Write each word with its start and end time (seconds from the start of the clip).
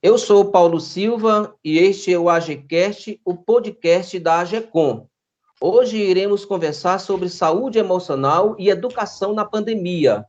Eu 0.00 0.16
sou 0.16 0.44
Paulo 0.44 0.80
Silva 0.80 1.56
e 1.64 1.78
este 1.78 2.12
é 2.12 2.18
o 2.18 2.28
AGCast, 2.28 3.20
o 3.24 3.34
podcast 3.34 4.16
da 4.20 4.38
AGECOM. 4.38 5.08
Hoje 5.60 5.96
iremos 5.96 6.44
conversar 6.44 7.00
sobre 7.00 7.28
saúde 7.28 7.80
emocional 7.80 8.54
e 8.58 8.68
educação 8.68 9.34
na 9.34 9.44
pandemia. 9.44 10.24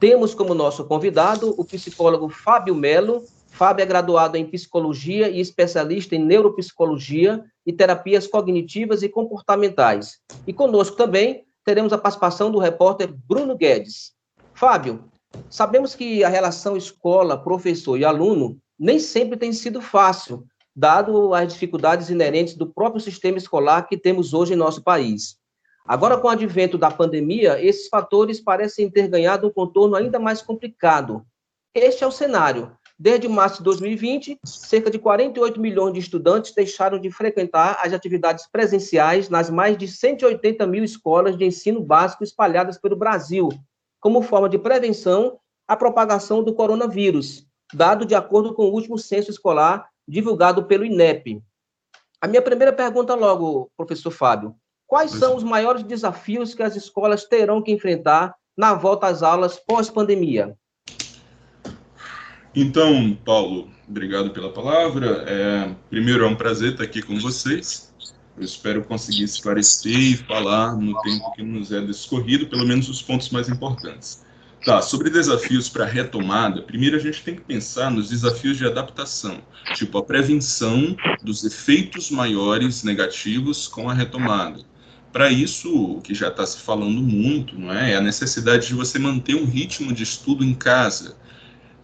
Temos 0.00 0.34
como 0.34 0.52
nosso 0.52 0.84
convidado 0.84 1.54
o 1.56 1.64
psicólogo 1.64 2.28
Fábio 2.28 2.74
Melo. 2.74 3.22
Fábio 3.50 3.84
é 3.84 3.86
graduado 3.86 4.36
em 4.36 4.44
psicologia 4.44 5.28
e 5.28 5.38
especialista 5.38 6.16
em 6.16 6.24
neuropsicologia 6.24 7.44
e 7.64 7.72
terapias 7.72 8.26
cognitivas 8.26 9.04
e 9.04 9.08
comportamentais. 9.08 10.18
E 10.44 10.52
conosco 10.52 10.96
também 10.96 11.44
teremos 11.64 11.92
a 11.92 11.98
participação 11.98 12.50
do 12.50 12.58
repórter 12.58 13.12
Bruno 13.12 13.56
Guedes. 13.56 14.12
Fábio, 14.54 15.04
sabemos 15.48 15.94
que 15.94 16.24
a 16.24 16.28
relação 16.28 16.76
escola, 16.76 17.36
professor 17.36 17.96
e 17.96 18.04
aluno 18.04 18.58
nem 18.78 18.98
sempre 18.98 19.36
tem 19.36 19.52
sido 19.52 19.80
fácil, 19.80 20.46
dado 20.74 21.34
as 21.34 21.52
dificuldades 21.52 22.08
inerentes 22.08 22.54
do 22.54 22.66
próprio 22.66 23.00
sistema 23.00 23.36
escolar 23.36 23.88
que 23.88 23.96
temos 23.96 24.32
hoje 24.32 24.52
em 24.52 24.56
nosso 24.56 24.82
país. 24.82 25.36
Agora, 25.84 26.18
com 26.18 26.28
o 26.28 26.30
advento 26.30 26.76
da 26.76 26.90
pandemia, 26.90 27.60
esses 27.64 27.88
fatores 27.88 28.40
parecem 28.40 28.90
ter 28.90 29.08
ganhado 29.08 29.48
um 29.48 29.50
contorno 29.50 29.96
ainda 29.96 30.18
mais 30.18 30.42
complicado. 30.42 31.24
Este 31.74 32.04
é 32.04 32.06
o 32.06 32.12
cenário. 32.12 32.70
Desde 32.98 33.26
março 33.28 33.58
de 33.58 33.64
2020, 33.64 34.38
cerca 34.44 34.90
de 34.90 34.98
48 34.98 35.60
milhões 35.60 35.94
de 35.94 36.00
estudantes 36.00 36.52
deixaram 36.52 36.98
de 36.98 37.10
frequentar 37.10 37.80
as 37.82 37.92
atividades 37.92 38.46
presenciais 38.50 39.28
nas 39.28 39.48
mais 39.48 39.78
de 39.78 39.88
180 39.88 40.66
mil 40.66 40.84
escolas 40.84 41.38
de 41.38 41.44
ensino 41.44 41.80
básico 41.80 42.22
espalhadas 42.22 42.76
pelo 42.76 42.96
Brasil, 42.96 43.48
como 44.00 44.20
forma 44.20 44.48
de 44.48 44.58
prevenção 44.58 45.38
à 45.66 45.76
propagação 45.76 46.42
do 46.42 46.52
coronavírus, 46.54 47.47
dado 47.72 48.04
de 48.04 48.14
acordo 48.14 48.54
com 48.54 48.64
o 48.64 48.72
último 48.72 48.98
censo 48.98 49.30
escolar 49.30 49.88
divulgado 50.06 50.64
pelo 50.64 50.84
INEP. 50.84 51.42
A 52.20 52.26
minha 52.26 52.42
primeira 52.42 52.72
pergunta 52.72 53.14
logo, 53.14 53.70
professor 53.76 54.10
Fábio, 54.10 54.54
quais 54.86 55.10
são 55.10 55.36
os 55.36 55.44
maiores 55.44 55.82
desafios 55.82 56.54
que 56.54 56.62
as 56.62 56.74
escolas 56.74 57.24
terão 57.24 57.62
que 57.62 57.70
enfrentar 57.70 58.34
na 58.56 58.74
volta 58.74 59.06
às 59.06 59.22
aulas 59.22 59.56
pós-pandemia? 59.56 60.56
Então, 62.54 63.16
Paulo, 63.24 63.70
obrigado 63.88 64.30
pela 64.30 64.52
palavra. 64.52 65.24
É, 65.28 65.74
primeiro, 65.88 66.24
é 66.24 66.26
um 66.26 66.34
prazer 66.34 66.72
estar 66.72 66.84
aqui 66.84 67.02
com 67.02 67.20
vocês. 67.20 67.94
Eu 68.36 68.42
espero 68.42 68.84
conseguir 68.84 69.24
esclarecer 69.24 69.96
e 69.96 70.16
falar 70.16 70.76
no 70.76 71.00
tempo 71.02 71.32
que 71.34 71.42
nos 71.42 71.70
é 71.70 71.80
discorrido, 71.80 72.48
pelo 72.48 72.66
menos 72.66 72.88
os 72.88 73.02
pontos 73.02 73.30
mais 73.30 73.48
importantes. 73.48 74.24
Tá, 74.64 74.82
sobre 74.82 75.08
desafios 75.08 75.68
para 75.68 75.84
retomada, 75.84 76.62
primeiro 76.62 76.96
a 76.96 76.98
gente 76.98 77.22
tem 77.22 77.36
que 77.36 77.42
pensar 77.42 77.90
nos 77.90 78.08
desafios 78.08 78.58
de 78.58 78.66
adaptação, 78.66 79.40
tipo 79.74 79.96
a 79.96 80.02
prevenção 80.02 80.96
dos 81.22 81.44
efeitos 81.44 82.10
maiores 82.10 82.82
negativos 82.82 83.68
com 83.68 83.88
a 83.88 83.94
retomada. 83.94 84.60
Para 85.12 85.30
isso, 85.30 85.74
o 85.74 86.00
que 86.00 86.12
já 86.12 86.28
está 86.28 86.44
se 86.44 86.58
falando 86.58 87.00
muito, 87.00 87.58
não 87.58 87.72
é? 87.72 87.92
é 87.92 87.96
a 87.96 88.00
necessidade 88.00 88.66
de 88.66 88.74
você 88.74 88.98
manter 88.98 89.36
um 89.36 89.46
ritmo 89.46 89.92
de 89.92 90.02
estudo 90.02 90.44
em 90.44 90.54
casa. 90.54 91.16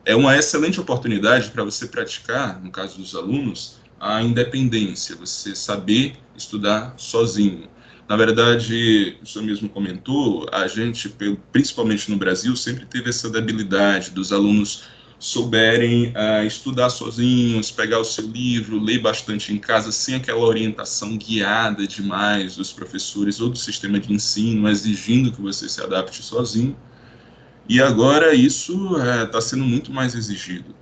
É 0.05 0.15
uma 0.15 0.37
excelente 0.37 0.79
oportunidade 0.79 1.51
para 1.51 1.65
você 1.65 1.87
praticar, 1.87 2.61
no 2.61 2.71
caso 2.71 2.99
dos 2.99 3.15
alunos, 3.15 3.77
a 3.99 4.21
independência, 4.21 5.17
você 5.17 5.55
saber 5.55 6.17
estudar 6.37 6.93
sozinho. 6.97 7.69
Na 8.09 8.17
verdade, 8.17 9.19
o 9.23 9.27
senhor 9.27 9.45
mesmo 9.45 9.69
comentou, 9.69 10.47
a 10.53 10.67
gente, 10.67 11.15
principalmente 11.51 12.11
no 12.11 12.17
Brasil, 12.19 12.55
sempre 12.55 12.85
teve 12.85 13.09
essa 13.09 13.31
debilidade 13.31 14.11
dos 14.11 14.33
alunos 14.33 14.85
souberem 15.19 16.09
uh, 16.09 16.45
estudar 16.47 16.91
sozinhos, 16.91 17.71
pegar 17.71 17.99
o 17.99 18.05
seu 18.05 18.27
livro, 18.27 18.79
ler 18.79 18.99
bastante 18.99 19.55
em 19.55 19.59
casa, 19.59 19.91
sem 19.91 20.17
aquela 20.17 20.45
orientação 20.45 21.17
guiada 21.17 21.87
demais 21.87 22.57
dos 22.57 22.73
professores 22.75 23.41
ou 23.41 23.49
do 23.49 23.57
sistema 23.57 23.99
de 23.99 24.13
ensino, 24.13 24.69
exigindo 24.69 25.33
que 25.33 25.41
você 25.41 25.67
se 25.67 25.81
adapte 25.81 26.23
sozinho. 26.23 26.77
E 27.67 27.81
agora 27.81 28.35
isso 28.35 28.99
está 29.25 29.39
eh, 29.39 29.41
sendo 29.41 29.65
muito 29.65 29.91
mais 29.91 30.15
exigido. 30.15 30.75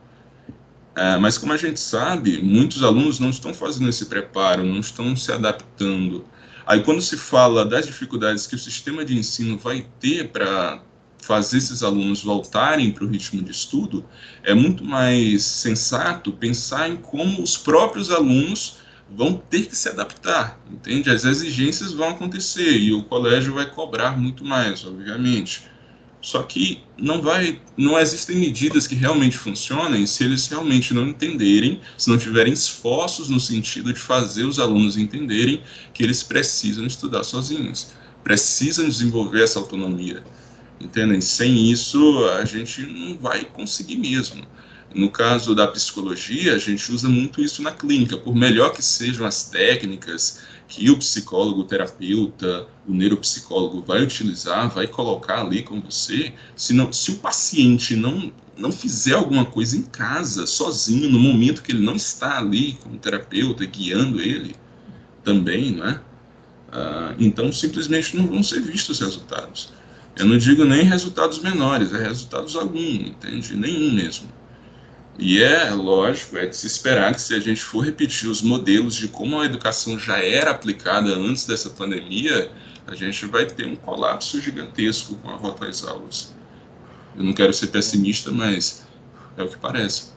Uh, 0.97 1.21
mas 1.21 1.39
como 1.39 1.53
a 1.53 1.57
gente 1.57 1.79
sabe, 1.79 2.43
muitos 2.43 2.83
alunos 2.83 3.21
não 3.21 3.31
estão 3.31 3.55
fazendo 3.55 3.89
esse 3.89 4.07
preparo, 4.07 4.65
não 4.65 4.81
estão 4.81 5.15
se 5.15 5.31
adaptando. 5.31 6.25
Aí, 6.67 6.83
quando 6.83 7.03
se 7.03 7.17
fala 7.17 7.65
das 7.65 7.87
dificuldades 7.87 8.47
que 8.47 8.55
o 8.55 8.59
sistema 8.59 9.05
de 9.05 9.17
ensino 9.17 9.59
vai 9.59 9.87
ter 10.01 10.29
para 10.29 10.81
fazer 11.21 11.59
esses 11.59 11.83
alunos 11.83 12.23
voltarem 12.23 12.91
para 12.91 13.05
o 13.05 13.09
ritmo 13.09 13.43
de 13.43 13.51
estudo, 13.53 14.05
é 14.43 14.55
muito 14.55 14.85
mais 14.85 15.45
sensato 15.45 16.33
pensar 16.33 16.89
em 16.89 16.97
como 16.97 17.43
os 17.43 17.57
próprios 17.57 18.11
alunos 18.11 18.79
vão 19.09 19.35
ter 19.35 19.67
que 19.67 19.77
se 19.77 19.89
adaptar, 19.89 20.59
entende? 20.71 21.11
As 21.11 21.25
exigências 21.25 21.93
vão 21.93 22.11
acontecer 22.11 22.79
e 22.79 22.93
o 22.93 23.05
colégio 23.05 23.55
vai 23.55 23.67
cobrar 23.67 24.19
muito 24.19 24.45
mais, 24.45 24.85
obviamente. 24.85 25.72
Só 26.23 26.45
que 26.45 26.81
não 26.97 27.21
vai, 27.21 27.61
não 27.77 27.99
existem 27.99 28.37
medidas 28.37 28.87
que 28.87 28.95
realmente 28.95 29.37
funcionem 29.37 30.07
se 30.07 30.23
eles 30.23 30.47
realmente 30.47 30.95
não 30.95 31.09
entenderem, 31.09 31.81
se 31.99 32.09
não 32.09 32.17
tiverem 32.17 32.53
esforços 32.53 33.29
no 33.29 33.41
sentido 33.41 33.93
de 33.93 33.99
fazer 33.99 34.45
os 34.45 34.61
alunos 34.61 34.97
entenderem 34.97 35.61
que 35.93 36.05
eles 36.05 36.23
precisam 36.23 36.87
estudar 36.87 37.25
sozinhos, 37.25 37.89
precisam 38.23 38.89
desenvolver 38.89 39.43
essa 39.43 39.59
autonomia. 39.59 40.23
Entendem? 40.81 41.21
Sem 41.21 41.71
isso, 41.73 42.25
a 42.41 42.45
gente 42.45 42.83
não 42.83 43.19
vai 43.19 43.45
conseguir 43.45 43.97
mesmo. 43.97 44.47
No 44.95 45.11
caso 45.11 45.55
da 45.55 45.67
psicologia, 45.67 46.55
a 46.55 46.59
gente 46.59 46.93
usa 46.93 47.09
muito 47.09 47.41
isso 47.41 47.63
na 47.63 47.73
clínica, 47.73 48.17
por 48.17 48.35
melhor 48.35 48.73
que 48.73 48.83
sejam 48.83 49.27
as 49.27 49.45
técnicas, 49.45 50.41
que 50.73 50.89
o 50.91 50.97
psicólogo, 50.97 51.61
o 51.61 51.65
terapeuta, 51.65 52.67
o 52.89 52.95
neuropsicólogo 52.95 53.83
vai 53.83 54.03
utilizar, 54.03 54.71
vai 54.71 54.87
colocar 54.87 55.43
ali 55.43 55.63
com 55.63 55.79
você, 55.83 56.33
se, 56.57 56.73
não, 56.73 56.91
se 56.91 57.11
o 57.11 57.19
paciente 57.19 57.95
não, 57.95 58.33
não 58.57 58.73
fizer 58.73 59.13
alguma 59.13 59.45
coisa 59.45 59.77
em 59.77 59.83
casa, 59.83 60.47
sozinho, 60.47 61.11
no 61.11 61.19
momento 61.19 61.63
que 61.63 61.73
ele 61.73 61.85
não 61.85 61.95
está 61.95 62.39
ali 62.39 62.79
com 62.83 62.89
o 62.89 62.97
terapeuta 62.97 63.67
guiando 63.67 64.19
ele, 64.19 64.57
também, 65.23 65.73
né? 65.73 66.01
Ah, 66.73 67.15
então, 67.19 67.53
simplesmente 67.53 68.17
não 68.17 68.27
vão 68.27 68.43
ser 68.43 68.63
vistos 68.63 68.99
os 68.99 69.07
resultados. 69.07 69.75
Eu 70.17 70.25
não 70.25 70.39
digo 70.39 70.65
nem 70.65 70.85
resultados 70.85 71.39
menores, 71.41 71.93
é 71.93 72.03
resultados 72.03 72.57
algum, 72.57 72.79
entende? 72.79 73.55
Nenhum 73.55 73.93
mesmo. 73.93 74.27
E 75.19 75.43
é 75.43 75.71
lógico, 75.71 76.39
é 76.39 76.47
de 76.47 76.57
se 76.57 76.67
esperar 76.67 77.15
que 77.15 77.21
se 77.21 77.35
a 77.35 77.41
gente 77.41 77.61
for 77.61 77.81
repetir 77.81 78.29
os 78.29 78.41
modelos 78.41 78.95
de 78.95 79.09
como 79.09 79.41
a 79.41 79.45
educação 79.45 79.99
já 79.99 80.19
era 80.19 80.51
aplicada 80.51 81.11
antes 81.15 81.47
dessa 81.47 81.69
pandemia, 81.69 82.51
a 82.87 82.95
gente 82.95 83.27
vai 83.27 83.47
ter 83.47 83.67
um 83.67 83.77
colapso 83.77 84.41
gigantesco 84.41 85.15
com 85.17 85.31
a 85.31 85.37
volta 85.37 85.67
às 85.67 85.87
aulas. 85.87 86.35
Eu 87.17 87.25
não 87.25 87.33
quero 87.33 87.53
ser 87.53 87.69
pessimista, 87.69 88.31
mas 88.31 88.87
é 89.37 89.43
o 89.43 89.49
que 89.49 89.59
parece. 89.59 90.13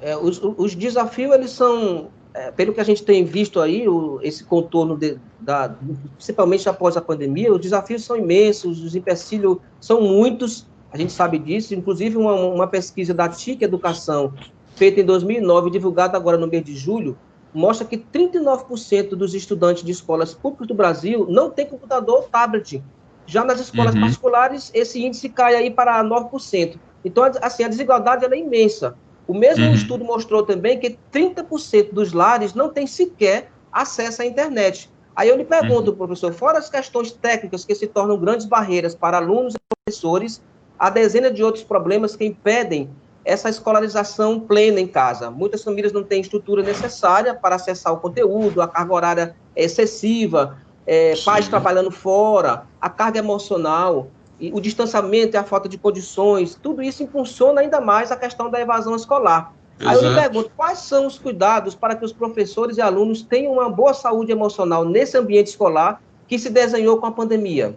É, 0.00 0.16
os, 0.16 0.40
os, 0.42 0.74
desafios, 0.74 1.32
eles 1.34 1.50
são, 1.50 2.10
é, 2.34 2.50
pelo 2.50 2.72
que 2.72 2.80
a 2.80 2.84
gente 2.84 3.02
tem 3.02 3.24
visto 3.24 3.60
aí, 3.60 3.88
o, 3.88 4.20
esse 4.22 4.44
contorno, 4.44 4.96
de, 4.96 5.18
da, 5.40 5.74
principalmente 6.16 6.68
após 6.68 6.96
a 6.96 7.00
pandemia, 7.00 7.52
os 7.52 7.60
desafios 7.60 8.04
são 8.04 8.16
imensos, 8.16 8.82
os 8.82 8.94
empecilhos 8.94 9.58
são 9.80 10.00
muitos, 10.00 10.66
a 10.90 10.96
gente 10.96 11.12
sabe 11.12 11.38
disso, 11.38 11.74
inclusive 11.74 12.16
uma, 12.16 12.34
uma 12.34 12.66
pesquisa 12.66 13.12
da 13.12 13.28
TIC 13.28 13.62
Educação, 13.62 14.32
feita 14.74 15.00
em 15.00 15.04
2009, 15.04 15.70
divulgada 15.70 16.16
agora 16.16 16.38
no 16.38 16.46
mês 16.46 16.64
de 16.64 16.76
julho, 16.76 17.18
mostra 17.52 17.86
que 17.86 17.96
39% 17.96 19.10
dos 19.10 19.34
estudantes 19.34 19.82
de 19.82 19.92
escolas 19.92 20.34
públicas 20.34 20.68
do 20.68 20.74
Brasil 20.74 21.26
não 21.28 21.50
tem 21.50 21.66
computador 21.66 22.16
ou 22.16 22.22
tablet. 22.22 22.82
Já 23.26 23.44
nas 23.44 23.60
escolas 23.60 23.94
uhum. 23.94 24.02
particulares, 24.02 24.70
esse 24.72 25.04
índice 25.04 25.28
cai 25.28 25.54
aí 25.54 25.70
para 25.70 26.02
9%. 26.02 26.78
Então, 27.04 27.24
assim, 27.42 27.64
a 27.64 27.68
desigualdade 27.68 28.24
é 28.24 28.38
imensa. 28.38 28.96
O 29.26 29.34
mesmo 29.34 29.66
uhum. 29.66 29.74
estudo 29.74 30.04
mostrou 30.04 30.42
também 30.42 30.78
que 30.78 30.98
30% 31.12 31.92
dos 31.92 32.12
lares 32.12 32.54
não 32.54 32.70
têm 32.70 32.86
sequer 32.86 33.50
acesso 33.70 34.22
à 34.22 34.26
internet. 34.26 34.90
Aí 35.14 35.28
eu 35.28 35.36
lhe 35.36 35.44
pergunto, 35.44 35.90
uhum. 35.90 35.96
professor, 35.96 36.32
fora 36.32 36.58
as 36.58 36.70
questões 36.70 37.12
técnicas 37.12 37.64
que 37.64 37.74
se 37.74 37.86
tornam 37.86 38.16
grandes 38.18 38.46
barreiras 38.46 38.94
para 38.94 39.18
alunos 39.18 39.54
e 39.54 39.58
professores, 39.84 40.40
há 40.78 40.90
dezenas 40.90 41.34
de 41.34 41.42
outros 41.42 41.64
problemas 41.64 42.14
que 42.14 42.24
impedem 42.24 42.90
essa 43.24 43.50
escolarização 43.50 44.40
plena 44.40 44.80
em 44.80 44.86
casa. 44.86 45.30
Muitas 45.30 45.62
famílias 45.62 45.92
não 45.92 46.02
têm 46.02 46.20
estrutura 46.20 46.62
necessária 46.62 47.34
para 47.34 47.56
acessar 47.56 47.92
o 47.92 47.98
conteúdo, 47.98 48.62
a 48.62 48.68
carga 48.68 48.94
horária 48.94 49.36
é 49.54 49.64
excessiva, 49.64 50.58
é, 50.86 51.14
pais 51.24 51.48
trabalhando 51.48 51.90
fora, 51.90 52.64
a 52.80 52.88
carga 52.88 53.18
emocional, 53.18 54.08
e 54.40 54.52
o 54.52 54.60
distanciamento 54.60 55.36
e 55.36 55.36
a 55.36 55.44
falta 55.44 55.68
de 55.68 55.76
condições, 55.76 56.54
tudo 56.54 56.82
isso 56.82 57.02
impulsiona 57.02 57.60
ainda 57.60 57.80
mais 57.80 58.12
a 58.12 58.16
questão 58.16 58.48
da 58.48 58.60
evasão 58.60 58.94
escolar. 58.94 59.52
Exato. 59.80 59.98
Aí 59.98 60.04
eu 60.04 60.10
lhe 60.10 60.20
pergunto, 60.20 60.50
quais 60.56 60.78
são 60.78 61.06
os 61.06 61.18
cuidados 61.18 61.74
para 61.74 61.94
que 61.94 62.04
os 62.04 62.12
professores 62.12 62.76
e 62.76 62.80
alunos 62.80 63.22
tenham 63.22 63.52
uma 63.52 63.68
boa 63.68 63.94
saúde 63.94 64.32
emocional 64.32 64.84
nesse 64.84 65.16
ambiente 65.16 65.48
escolar 65.48 66.00
que 66.26 66.38
se 66.38 66.50
desenhou 66.50 66.98
com 66.98 67.06
a 67.06 67.12
pandemia? 67.12 67.76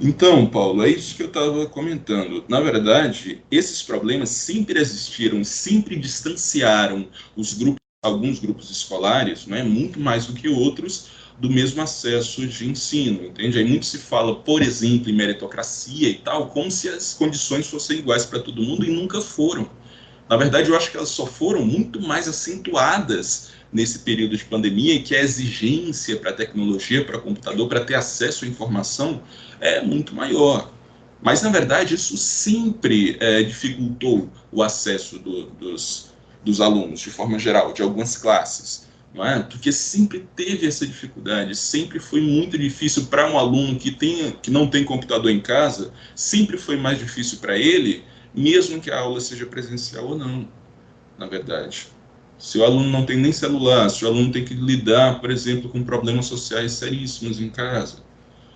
Então, 0.00 0.46
Paulo, 0.46 0.84
é 0.84 0.90
isso 0.90 1.16
que 1.16 1.22
eu 1.24 1.26
estava 1.26 1.66
comentando. 1.66 2.44
Na 2.48 2.60
verdade, 2.60 3.42
esses 3.50 3.82
problemas 3.82 4.28
sempre 4.28 4.78
existiram, 4.78 5.42
sempre 5.42 5.96
distanciaram 5.96 7.08
os 7.36 7.52
grupos, 7.52 7.80
alguns 8.04 8.38
grupos 8.38 8.70
escolares, 8.70 9.46
né, 9.46 9.64
muito 9.64 9.98
mais 9.98 10.26
do 10.26 10.34
que 10.34 10.48
outros, 10.48 11.08
do 11.40 11.50
mesmo 11.50 11.82
acesso 11.82 12.46
de 12.46 12.68
ensino, 12.68 13.24
entende? 13.24 13.58
Aí 13.58 13.64
muito 13.64 13.86
se 13.86 13.98
fala, 13.98 14.36
por 14.36 14.62
exemplo, 14.62 15.10
em 15.10 15.14
meritocracia 15.14 16.08
e 16.08 16.14
tal, 16.14 16.46
como 16.48 16.70
se 16.70 16.88
as 16.88 17.14
condições 17.14 17.66
fossem 17.66 17.98
iguais 17.98 18.24
para 18.24 18.38
todo 18.38 18.62
mundo 18.62 18.84
e 18.84 18.90
nunca 18.90 19.20
foram. 19.20 19.68
Na 20.28 20.36
verdade, 20.36 20.70
eu 20.70 20.76
acho 20.76 20.92
que 20.92 20.96
elas 20.96 21.08
só 21.08 21.26
foram 21.26 21.64
muito 21.64 22.00
mais 22.00 22.28
acentuadas 22.28 23.50
nesse 23.72 24.00
período 24.00 24.36
de 24.36 24.44
pandemia 24.44 24.94
e 24.94 25.02
que 25.02 25.14
a 25.14 25.20
exigência 25.20 26.16
para 26.16 26.30
a 26.30 26.32
tecnologia, 26.32 27.04
para 27.04 27.18
computador, 27.18 27.68
para 27.68 27.84
ter 27.84 27.94
acesso 27.94 28.44
à 28.44 28.48
informação 28.48 29.22
é 29.60 29.82
muito 29.82 30.14
maior. 30.14 30.72
Mas, 31.20 31.42
na 31.42 31.50
verdade, 31.50 31.94
isso 31.94 32.16
sempre 32.16 33.16
é, 33.20 33.42
dificultou 33.42 34.30
o 34.52 34.62
acesso 34.62 35.18
do, 35.18 35.46
dos, 35.46 36.12
dos 36.44 36.60
alunos, 36.60 37.00
de 37.00 37.10
forma 37.10 37.38
geral, 37.38 37.72
de 37.72 37.82
algumas 37.82 38.16
classes. 38.16 38.86
É? 39.16 39.40
Porque 39.40 39.72
sempre 39.72 40.28
teve 40.36 40.66
essa 40.66 40.86
dificuldade, 40.86 41.56
sempre 41.56 41.98
foi 41.98 42.20
muito 42.20 42.56
difícil 42.56 43.06
para 43.06 43.28
um 43.28 43.36
aluno 43.36 43.76
que, 43.76 43.90
tem, 43.90 44.30
que 44.40 44.48
não 44.48 44.68
tem 44.68 44.84
computador 44.84 45.30
em 45.30 45.40
casa, 45.40 45.92
sempre 46.14 46.56
foi 46.56 46.76
mais 46.76 46.98
difícil 47.00 47.38
para 47.38 47.58
ele, 47.58 48.04
mesmo 48.32 48.80
que 48.80 48.90
a 48.92 49.00
aula 49.00 49.20
seja 49.20 49.44
presencial 49.44 50.06
ou 50.06 50.16
não, 50.16 50.46
na 51.18 51.26
verdade. 51.26 51.88
Se 52.38 52.56
o 52.58 52.64
aluno 52.64 52.88
não 52.88 53.04
tem 53.04 53.16
nem 53.16 53.32
celular, 53.32 53.88
se 53.90 54.04
o 54.04 54.08
aluno 54.08 54.30
tem 54.30 54.44
que 54.44 54.54
lidar, 54.54 55.20
por 55.20 55.30
exemplo, 55.30 55.68
com 55.68 55.82
problemas 55.82 56.26
sociais 56.26 56.72
seríssimos 56.72 57.40
em 57.40 57.50
casa, 57.50 57.96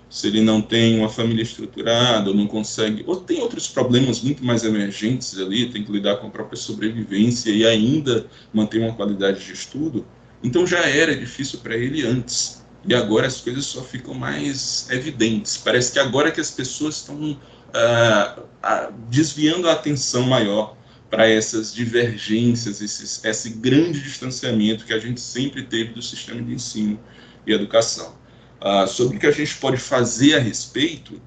se 0.08 0.28
ele 0.28 0.40
não 0.40 0.60
tem 0.60 0.98
uma 0.98 1.08
família 1.08 1.42
estruturada, 1.42 2.30
ou 2.30 2.36
não 2.36 2.46
consegue, 2.46 3.02
ou 3.06 3.16
tem 3.16 3.40
outros 3.40 3.66
problemas 3.66 4.20
muito 4.20 4.44
mais 4.44 4.62
emergentes 4.62 5.38
ali, 5.38 5.70
tem 5.70 5.82
que 5.82 5.90
lidar 5.90 6.16
com 6.18 6.28
a 6.28 6.30
própria 6.30 6.56
sobrevivência 6.56 7.50
e 7.50 7.66
ainda 7.66 8.26
manter 8.52 8.78
uma 8.78 8.92
qualidade 8.92 9.44
de 9.44 9.52
estudo, 9.52 10.06
então 10.44 10.66
já 10.66 10.80
era 10.80 11.16
difícil 11.16 11.60
para 11.60 11.76
ele 11.76 12.06
antes. 12.06 12.62
E 12.86 12.94
agora 12.94 13.26
as 13.26 13.40
coisas 13.40 13.64
só 13.64 13.82
ficam 13.82 14.12
mais 14.12 14.88
evidentes. 14.90 15.56
Parece 15.56 15.92
que 15.92 15.98
agora 15.98 16.30
que 16.32 16.40
as 16.40 16.50
pessoas 16.50 16.96
estão 16.96 17.38
ah, 17.72 18.42
ah, 18.62 18.90
desviando 19.08 19.68
a 19.68 19.72
atenção 19.72 20.24
maior 20.24 20.76
para 21.12 21.28
essas 21.28 21.74
divergências, 21.74 22.80
esses, 22.80 23.22
esse 23.22 23.50
grande 23.50 24.00
distanciamento 24.00 24.86
que 24.86 24.94
a 24.94 24.98
gente 24.98 25.20
sempre 25.20 25.62
teve 25.62 25.92
do 25.92 26.00
sistema 26.00 26.40
de 26.40 26.54
ensino 26.54 26.98
e 27.46 27.52
educação. 27.52 28.16
Ah, 28.58 28.86
sobre 28.86 29.18
o 29.18 29.20
que 29.20 29.26
a 29.26 29.30
gente 29.30 29.54
pode 29.58 29.76
fazer 29.76 30.36
a 30.36 30.38
respeito, 30.38 31.20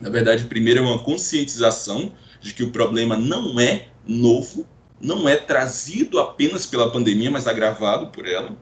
na 0.00 0.10
verdade, 0.10 0.46
primeiro 0.46 0.80
é 0.80 0.82
uma 0.82 0.98
conscientização 0.98 2.12
de 2.40 2.52
que 2.52 2.64
o 2.64 2.72
problema 2.72 3.16
não 3.16 3.60
é 3.60 3.90
novo, 4.04 4.66
não 5.00 5.28
é 5.28 5.36
trazido 5.36 6.18
apenas 6.18 6.66
pela 6.66 6.90
pandemia, 6.90 7.30
mas 7.30 7.46
agravado 7.46 8.08
por 8.08 8.26
ela. 8.26 8.56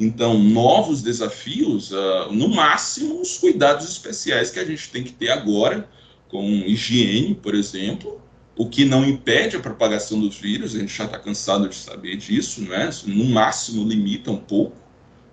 Então, 0.00 0.38
novos 0.38 1.02
desafios, 1.02 1.92
uh, 1.92 2.32
no 2.32 2.48
máximo, 2.48 3.20
os 3.20 3.36
cuidados 3.36 3.86
especiais 3.86 4.50
que 4.50 4.58
a 4.58 4.64
gente 4.64 4.88
tem 4.88 5.04
que 5.04 5.12
ter 5.12 5.28
agora, 5.28 5.86
com 6.30 6.42
higiene, 6.42 7.34
por 7.34 7.54
exemplo, 7.54 8.23
o 8.56 8.68
que 8.68 8.84
não 8.84 9.04
impede 9.04 9.56
a 9.56 9.60
propagação 9.60 10.20
dos 10.20 10.36
vírus, 10.36 10.74
a 10.74 10.78
gente 10.78 10.96
já 10.96 11.04
está 11.04 11.18
cansado 11.18 11.68
de 11.68 11.74
saber 11.74 12.16
disso, 12.16 12.62
né? 12.62 12.88
no 13.06 13.24
máximo 13.24 13.86
limita 13.86 14.30
um 14.30 14.36
pouco, 14.36 14.76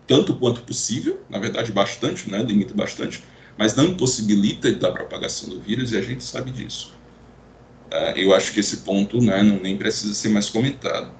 tanto 0.07 0.35
quanto 0.35 0.61
possível, 0.61 1.21
na 1.29 1.37
verdade 1.37 1.71
bastante, 1.71 2.29
né? 2.29 2.41
limita 2.41 2.73
bastante, 2.73 3.23
mas 3.57 3.75
não 3.75 3.85
impossibilita 3.85 4.71
da 4.71 4.91
propagação 4.91 5.49
do 5.49 5.61
vírus 5.61 5.91
e 5.91 5.97
a 5.97 6.01
gente 6.01 6.23
sabe 6.23 6.51
disso. 6.51 6.93
Uh, 7.91 8.17
eu 8.17 8.33
acho 8.33 8.53
que 8.53 8.59
esse 8.59 8.77
ponto 8.77 9.21
né, 9.21 9.43
não, 9.43 9.59
nem 9.59 9.77
precisa 9.77 10.13
ser 10.13 10.29
mais 10.29 10.49
comentado. 10.49 11.11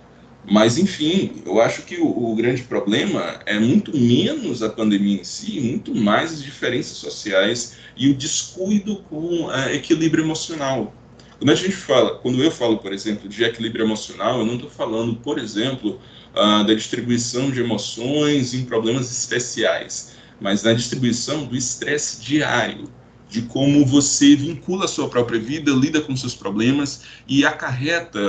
Mas, 0.50 0.78
enfim, 0.78 1.44
eu 1.46 1.62
acho 1.62 1.84
que 1.84 1.98
o, 1.98 2.32
o, 2.32 2.36
grande 2.36 2.64
problema 2.64 3.42
é 3.46 3.60
muito 3.60 3.96
menos 3.96 4.64
a 4.64 4.70
pandemia 4.70 5.22
em 5.22 5.24
si, 5.24 5.60
muito 5.60 5.94
mais 5.94 6.34
as 6.34 6.42
diferenças 6.42 6.98
sociais 6.98 7.76
e 7.96 8.10
o 8.10 8.16
descuido 8.16 9.04
com 9.04 9.46
uh, 9.46 9.70
equilíbrio 9.72 10.24
emocional. 10.24 10.96
Quando 11.42 11.54
a 11.54 11.56
gente 11.56 11.72
fala, 11.72 12.20
quando 12.20 12.44
eu 12.44 12.52
falo, 12.52 12.78
por 12.78 12.94
exemplo, 12.94 13.28
de 13.28 13.44
equilíbrio 13.44 13.84
emocional, 13.84 14.38
eu 14.38 14.46
não 14.46 14.58
estou 14.58 14.70
falando, 14.70 15.16
por 15.16 15.40
exemplo, 15.40 16.00
uh, 16.36 16.64
da 16.64 16.76
distribuição 16.76 17.50
de 17.50 17.60
emoções 17.62 18.54
em 18.54 18.64
problemas 18.64 19.12
especiais, 19.12 20.14
mas 20.40 20.62
da 20.62 20.72
distribuição 20.72 21.46
do 21.46 21.58
estresse 21.58 22.22
diário, 22.22 22.92
de 23.28 23.42
como 23.42 23.84
você 23.84 24.36
vincula 24.36 24.86
a 24.86 24.88
sua 24.88 25.10
própria 25.10 25.40
vida, 25.40 25.72
lida 25.72 26.00
com 26.00 26.16
seus 26.16 26.36
problemas 26.36 27.06
e 27.28 27.44
acarreta 27.44 28.20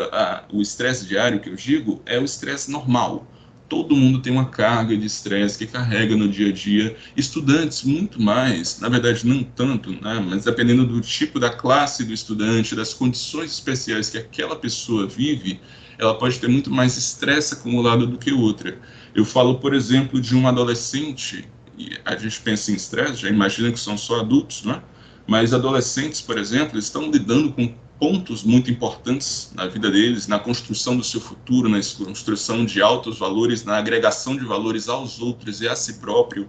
uh, 0.51 0.57
o 0.57 0.63
estresse 0.63 1.05
diário, 1.05 1.39
que 1.39 1.51
eu 1.51 1.55
digo, 1.55 2.01
é 2.07 2.19
o 2.19 2.25
estresse 2.25 2.71
normal 2.71 3.27
todo 3.73 3.97
mundo 3.97 4.19
tem 4.19 4.31
uma 4.31 4.45
carga 4.45 4.95
de 4.95 5.07
estresse 5.07 5.57
que 5.57 5.67
carrega 5.67 6.15
no 6.15 6.29
dia 6.29 6.51
a 6.51 6.53
dia. 6.53 6.95
Estudantes, 7.17 7.83
muito 7.83 8.21
mais, 8.21 8.79
na 8.79 8.89
verdade, 8.91 9.27
não 9.27 9.43
tanto, 9.43 9.93
né? 9.93 10.23
mas 10.29 10.45
dependendo 10.45 10.85
do 10.85 11.01
tipo 11.01 11.41
da 11.41 11.49
classe 11.49 12.05
do 12.05 12.13
estudante, 12.13 12.77
das 12.77 12.93
condições 12.93 13.51
especiais 13.51 14.11
que 14.11 14.19
aquela 14.19 14.55
pessoa 14.55 15.07
vive, 15.07 15.59
ela 15.97 16.13
pode 16.19 16.39
ter 16.39 16.49
muito 16.49 16.71
mais 16.71 16.99
estresse 16.99 17.55
acumulado 17.55 18.07
do 18.07 18.19
que 18.19 18.31
outra. 18.31 18.79
Eu 19.15 19.25
falo, 19.25 19.55
por 19.55 19.73
exemplo, 19.73 20.21
de 20.21 20.37
um 20.37 20.47
adolescente, 20.47 21.49
e 21.79 21.97
a 22.05 22.15
gente 22.15 22.43
pensa 22.43 22.71
em 22.71 22.75
estresse, 22.75 23.23
já 23.23 23.31
imagina 23.31 23.73
que 23.73 23.81
são 23.81 23.97
só 23.97 24.21
adultos, 24.21 24.65
né? 24.65 24.83
mas 25.27 25.55
adolescentes, 25.55 26.21
por 26.21 26.37
exemplo, 26.37 26.79
estão 26.79 27.11
lidando 27.11 27.51
com 27.51 27.75
pontos 28.03 28.43
muito 28.43 28.69
importantes 28.69 29.53
na 29.55 29.69
vida 29.69 29.89
deles, 29.89 30.27
na 30.27 30.37
construção 30.37 30.97
do 30.97 31.05
seu 31.05 31.21
futuro, 31.21 31.69
na 31.69 31.79
construção 32.05 32.65
de 32.65 32.83
altos 32.83 33.17
valores, 33.17 33.63
na 33.63 33.77
agregação 33.77 34.37
de 34.37 34.45
valores 34.45 34.89
aos 34.89 35.21
outros 35.21 35.61
e 35.61 35.69
a 35.69 35.77
si 35.77 36.01
próprio, 36.01 36.49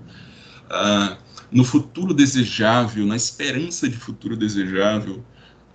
uh, 0.63 1.15
no 1.51 1.63
futuro 1.63 2.11
desejável, 2.11 3.05
na 3.05 3.15
esperança 3.15 3.87
de 3.87 3.95
futuro 3.95 4.35
desejável, 4.35 5.23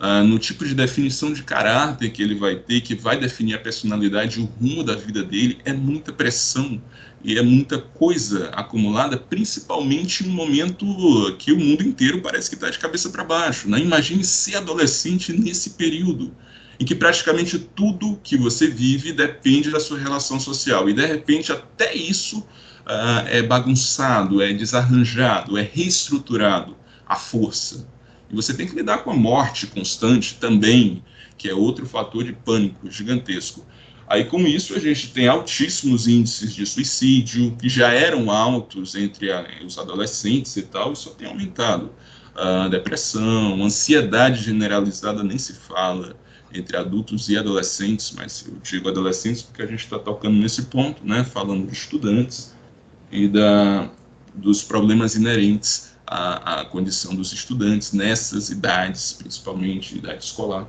uh, 0.00 0.24
no 0.24 0.36
tipo 0.36 0.66
de 0.66 0.74
definição 0.74 1.32
de 1.32 1.44
caráter 1.44 2.10
que 2.10 2.24
ele 2.24 2.34
vai 2.34 2.56
ter, 2.56 2.80
que 2.80 2.96
vai 2.96 3.16
definir 3.16 3.54
a 3.54 3.60
personalidade 3.60 4.40
e 4.40 4.42
o 4.42 4.46
rumo 4.46 4.82
da 4.82 4.96
vida 4.96 5.22
dele, 5.22 5.60
é 5.64 5.72
muita 5.72 6.12
pressão 6.12 6.82
e 7.22 7.38
é 7.38 7.42
muita 7.42 7.78
coisa 7.78 8.48
acumulada, 8.50 9.16
principalmente 9.16 10.24
em 10.24 10.30
um 10.30 10.32
momento 10.32 10.86
que 11.38 11.52
o 11.52 11.58
mundo 11.58 11.82
inteiro 11.82 12.20
parece 12.20 12.48
que 12.48 12.54
está 12.54 12.70
de 12.70 12.78
cabeça 12.78 13.10
para 13.10 13.24
baixo. 13.24 13.68
Né? 13.68 13.80
Imagine 13.80 14.24
ser 14.24 14.56
adolescente 14.56 15.32
nesse 15.32 15.70
período 15.70 16.32
em 16.80 16.84
que 16.84 16.94
praticamente 16.94 17.58
tudo 17.58 18.20
que 18.22 18.36
você 18.36 18.68
vive 18.68 19.12
depende 19.12 19.70
da 19.70 19.80
sua 19.80 19.98
relação 19.98 20.38
social 20.38 20.88
e 20.88 20.92
de 20.92 21.04
repente 21.04 21.50
até 21.50 21.92
isso 21.92 22.38
uh, 22.38 23.26
é 23.26 23.42
bagunçado, 23.42 24.40
é 24.40 24.52
desarranjado, 24.52 25.58
é 25.58 25.62
reestruturado 25.62 26.76
à 27.06 27.16
força. 27.16 27.88
E 28.30 28.36
você 28.36 28.54
tem 28.54 28.66
que 28.66 28.76
lidar 28.76 28.98
com 28.98 29.10
a 29.10 29.16
morte 29.16 29.66
constante 29.66 30.36
também, 30.36 31.02
que 31.36 31.48
é 31.48 31.54
outro 31.54 31.86
fator 31.86 32.22
de 32.22 32.32
pânico 32.32 32.90
gigantesco. 32.90 33.66
Aí, 34.10 34.24
com 34.24 34.40
isso, 34.40 34.74
a 34.74 34.78
gente 34.78 35.12
tem 35.12 35.28
altíssimos 35.28 36.08
índices 36.08 36.54
de 36.54 36.64
suicídio, 36.64 37.54
que 37.56 37.68
já 37.68 37.92
eram 37.92 38.30
altos 38.30 38.94
entre 38.94 39.30
a, 39.30 39.44
os 39.64 39.76
adolescentes 39.76 40.56
e 40.56 40.62
tal, 40.62 40.94
e 40.94 40.96
só 40.96 41.10
tem 41.10 41.28
aumentado. 41.28 41.92
Uh, 42.34 42.70
depressão, 42.70 43.62
ansiedade 43.62 44.42
generalizada 44.42 45.22
nem 45.22 45.36
se 45.36 45.52
fala 45.52 46.16
entre 46.54 46.76
adultos 46.76 47.28
e 47.28 47.36
adolescentes, 47.36 48.12
mas 48.16 48.46
eu 48.46 48.54
digo 48.62 48.88
adolescentes 48.88 49.42
porque 49.42 49.60
a 49.60 49.66
gente 49.66 49.80
está 49.80 49.98
tocando 49.98 50.36
nesse 50.36 50.62
ponto, 50.62 51.04
né, 51.04 51.24
falando 51.24 51.66
de 51.66 51.72
estudantes 51.74 52.54
e 53.10 53.28
da, 53.28 53.90
dos 54.34 54.62
problemas 54.62 55.16
inerentes 55.16 55.94
à, 56.06 56.60
à 56.60 56.64
condição 56.64 57.14
dos 57.14 57.32
estudantes 57.32 57.92
nessas 57.92 58.48
idades, 58.50 59.12
principalmente 59.12 59.98
idade 59.98 60.24
escolar, 60.24 60.66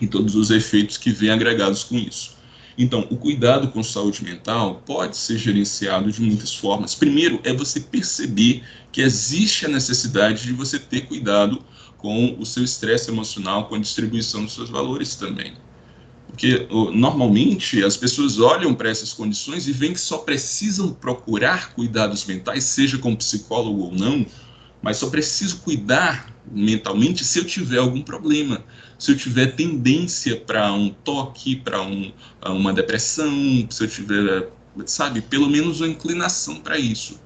e 0.00 0.06
todos 0.06 0.34
os 0.34 0.50
efeitos 0.50 0.96
que 0.96 1.10
vêm 1.10 1.30
agregados 1.30 1.84
com 1.84 1.96
isso. 1.96 2.37
Então, 2.78 3.04
o 3.10 3.16
cuidado 3.16 3.66
com 3.68 3.82
saúde 3.82 4.22
mental 4.22 4.80
pode 4.86 5.16
ser 5.16 5.36
gerenciado 5.36 6.12
de 6.12 6.22
muitas 6.22 6.54
formas. 6.54 6.94
Primeiro, 6.94 7.40
é 7.42 7.52
você 7.52 7.80
perceber 7.80 8.62
que 8.92 9.00
existe 9.00 9.66
a 9.66 9.68
necessidade 9.68 10.44
de 10.44 10.52
você 10.52 10.78
ter 10.78 11.00
cuidado 11.00 11.60
com 11.96 12.36
o 12.38 12.46
seu 12.46 12.62
estresse 12.62 13.10
emocional, 13.10 13.66
com 13.66 13.74
a 13.74 13.78
distribuição 13.80 14.44
dos 14.44 14.54
seus 14.54 14.70
valores 14.70 15.16
também. 15.16 15.54
Porque 16.28 16.68
normalmente 16.94 17.82
as 17.82 17.96
pessoas 17.96 18.38
olham 18.38 18.72
para 18.72 18.88
essas 18.88 19.12
condições 19.12 19.66
e 19.66 19.72
veem 19.72 19.92
que 19.92 20.00
só 20.00 20.18
precisam 20.18 20.92
procurar 20.92 21.74
cuidados 21.74 22.26
mentais, 22.26 22.62
seja 22.62 22.96
com 22.96 23.16
psicólogo 23.16 23.86
ou 23.86 23.92
não, 23.92 24.24
mas 24.80 24.98
só 24.98 25.10
preciso 25.10 25.58
cuidar 25.62 26.32
mentalmente 26.48 27.24
se 27.24 27.40
eu 27.40 27.44
tiver 27.44 27.78
algum 27.78 28.02
problema 28.02 28.62
se 28.98 29.12
eu 29.12 29.16
tiver 29.16 29.54
tendência 29.54 30.36
para 30.36 30.72
um 30.72 30.90
toque, 30.90 31.56
para 31.56 31.80
um, 31.80 32.12
uma 32.46 32.72
depressão, 32.72 33.30
se 33.70 33.84
eu 33.84 33.88
tiver, 33.88 34.50
sabe, 34.86 35.20
pelo 35.20 35.48
menos 35.48 35.80
uma 35.80 35.88
inclinação 35.88 36.56
para 36.56 36.78
isso. 36.78 37.20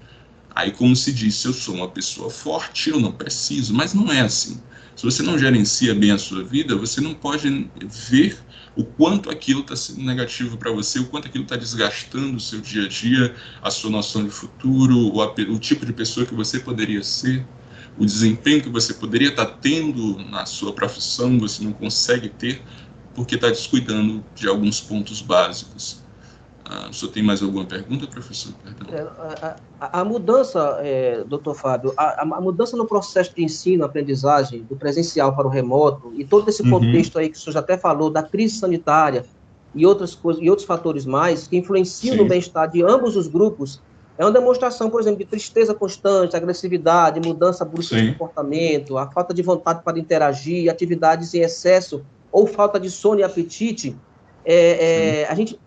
Aí, 0.55 0.71
como 0.71 0.95
se 0.95 1.13
diz, 1.13 1.43
eu 1.45 1.53
sou 1.53 1.75
uma 1.75 1.89
pessoa 1.89 2.29
forte, 2.29 2.91
eu 2.91 3.01
não 3.01 3.11
preciso, 3.11 3.73
mas 3.73 3.95
não 3.95 4.13
é 4.13 4.21
assim. 4.21 4.61
Se 4.95 5.05
você 5.05 5.23
não 5.23 5.39
gerencia 5.39 5.95
bem 5.95 6.11
a 6.11 6.19
sua 6.19 6.45
vida, 6.45 6.77
você 6.77 7.01
não 7.01 7.15
pode 7.15 7.71
ver 7.81 8.39
o 8.77 8.85
quanto 8.85 9.31
aquilo 9.31 9.61
está 9.61 9.75
sendo 9.75 10.03
negativo 10.03 10.57
para 10.57 10.71
você, 10.71 10.99
o 10.99 11.07
quanto 11.07 11.27
aquilo 11.27 11.45
está 11.45 11.57
desgastando 11.57 12.37
o 12.37 12.41
seu 12.41 12.61
dia 12.61 12.85
a 12.85 12.89
dia, 12.89 13.35
a 13.63 13.71
sua 13.71 13.91
noção 13.91 14.25
de 14.25 14.31
futuro, 14.31 14.97
o, 14.97 15.23
o, 15.23 15.59
tipo 15.59 15.85
de 15.87 15.93
pessoa 15.93 16.27
que 16.27 16.35
você 16.35 16.61
poderia 16.61 17.03
ser, 17.03 17.47
o 17.99 18.05
desempenho 18.05 18.63
que 18.63 18.69
você 18.69 18.95
poderia 18.95 19.29
estar 19.29 19.47
tendo 19.47 20.19
na 20.31 20.47
sua 20.47 20.73
profissão, 20.73 21.39
você 21.39 21.63
não 21.63 21.73
consegue 21.73 22.29
ter 22.29 22.63
porque 23.15 23.35
está 23.35 23.49
descuidando 23.49 24.25
de 24.35 24.49
alguns 24.49 24.81
pontos 24.81 25.21
básicos. 25.21 26.03
Ah, 26.65 26.89
o 26.89 26.93
senhor 26.93 27.13
tem 27.13 27.23
mais 27.23 27.43
alguma 27.43 27.65
pergunta, 27.65 28.07
professor? 28.07 28.55
É, 28.91 29.01
a, 29.01 29.57
a, 29.81 30.01
a, 30.01 30.05
mudança, 30.05 30.79
é, 30.81 31.23
doutor 31.25 31.55
Fábio, 31.55 31.93
a, 31.97 32.23
a, 32.23 32.41
mudança 32.41 32.77
no 32.77 32.87
processo 32.87 33.35
de 33.35 33.45
ensino, 33.45 33.85
aprendizagem, 33.85 34.63
do 34.63 34.77
presencial 34.77 35.35
para 35.35 35.47
o 35.47 35.51
remoto, 35.51 36.13
e 36.17 36.25
todo 36.25 36.49
esse 36.49 36.63
uhum. 36.63 36.71
contexto 36.71 37.19
aí 37.19 37.29
que 37.29 37.37
o 37.37 37.41
senhor 37.41 37.55
já 37.55 37.61
até 37.61 37.77
falou, 37.77 38.09
da 38.09 38.23
crise 38.23 38.57
sanitária 38.57 39.25
e 39.75 39.85
outras 39.85 40.15
coisas, 40.15 40.43
e 40.43 40.49
outros 40.49 40.67
fatores 40.67 41.05
mais, 41.05 41.49
que 41.49 41.57
influenciam 41.57 42.15
Sim. 42.15 42.23
no 42.23 42.29
bem-estar 42.29 42.71
de 42.71 42.83
ambos 42.83 43.17
os 43.17 43.27
grupos, 43.27 43.81
é 44.23 44.25
uma 44.25 44.33
demonstração, 44.33 44.89
por 44.89 45.01
exemplo, 45.01 45.19
de 45.19 45.25
tristeza 45.25 45.75
constante, 45.75 46.37
agressividade, 46.37 47.21
mudança 47.21 47.65
brusca 47.65 48.01
de 48.01 48.13
comportamento, 48.13 48.97
a 48.97 49.11
falta 49.11 49.35
de 49.35 49.43
vontade 49.43 49.83
para 49.83 49.99
interagir, 49.99 50.71
atividades 50.71 51.35
em 51.35 51.41
excesso 51.41 52.05
ou 52.31 52.47
falta 52.47 52.79
de 52.79 52.89
sono 52.89 53.19
e 53.19 53.25
apetite. 53.25 53.97
É, 54.45 55.23
é, 55.25 55.29
a 55.29 55.35
gente 55.35 55.59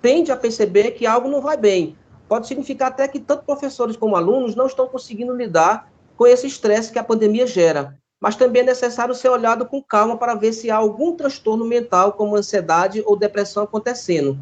tende 0.00 0.30
a 0.30 0.36
perceber 0.36 0.92
que 0.92 1.04
algo 1.04 1.28
não 1.28 1.40
vai 1.40 1.56
bem. 1.56 1.96
Pode 2.28 2.46
significar 2.46 2.88
até 2.88 3.08
que 3.08 3.18
tanto 3.18 3.44
professores 3.44 3.96
como 3.96 4.14
alunos 4.14 4.54
não 4.54 4.68
estão 4.68 4.86
conseguindo 4.86 5.34
lidar 5.34 5.90
com 6.16 6.28
esse 6.28 6.46
estresse 6.46 6.92
que 6.92 7.00
a 7.00 7.04
pandemia 7.04 7.46
gera. 7.46 7.98
Mas 8.20 8.36
também 8.36 8.62
é 8.62 8.66
necessário 8.66 9.16
ser 9.16 9.30
olhado 9.30 9.66
com 9.66 9.82
calma 9.82 10.16
para 10.16 10.36
ver 10.36 10.52
se 10.52 10.70
há 10.70 10.76
algum 10.76 11.16
transtorno 11.16 11.64
mental, 11.64 12.12
como 12.12 12.36
ansiedade 12.36 13.02
ou 13.04 13.16
depressão 13.16 13.64
acontecendo. 13.64 14.38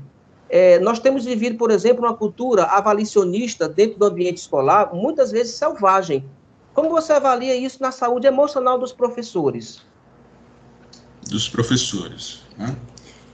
É, 0.56 0.78
nós 0.78 1.00
temos 1.00 1.24
vivido, 1.24 1.56
por 1.56 1.72
exemplo, 1.72 2.04
uma 2.04 2.14
cultura 2.14 2.62
avalicionista 2.66 3.68
dentro 3.68 3.98
do 3.98 4.04
ambiente 4.04 4.36
escolar, 4.36 4.94
muitas 4.94 5.32
vezes 5.32 5.56
selvagem. 5.56 6.24
Como 6.72 6.90
você 6.90 7.12
avalia 7.12 7.56
isso 7.56 7.82
na 7.82 7.90
saúde 7.90 8.28
emocional 8.28 8.78
dos 8.78 8.92
professores? 8.92 9.82
Dos 11.28 11.48
professores. 11.48 12.42
Né? 12.56 12.76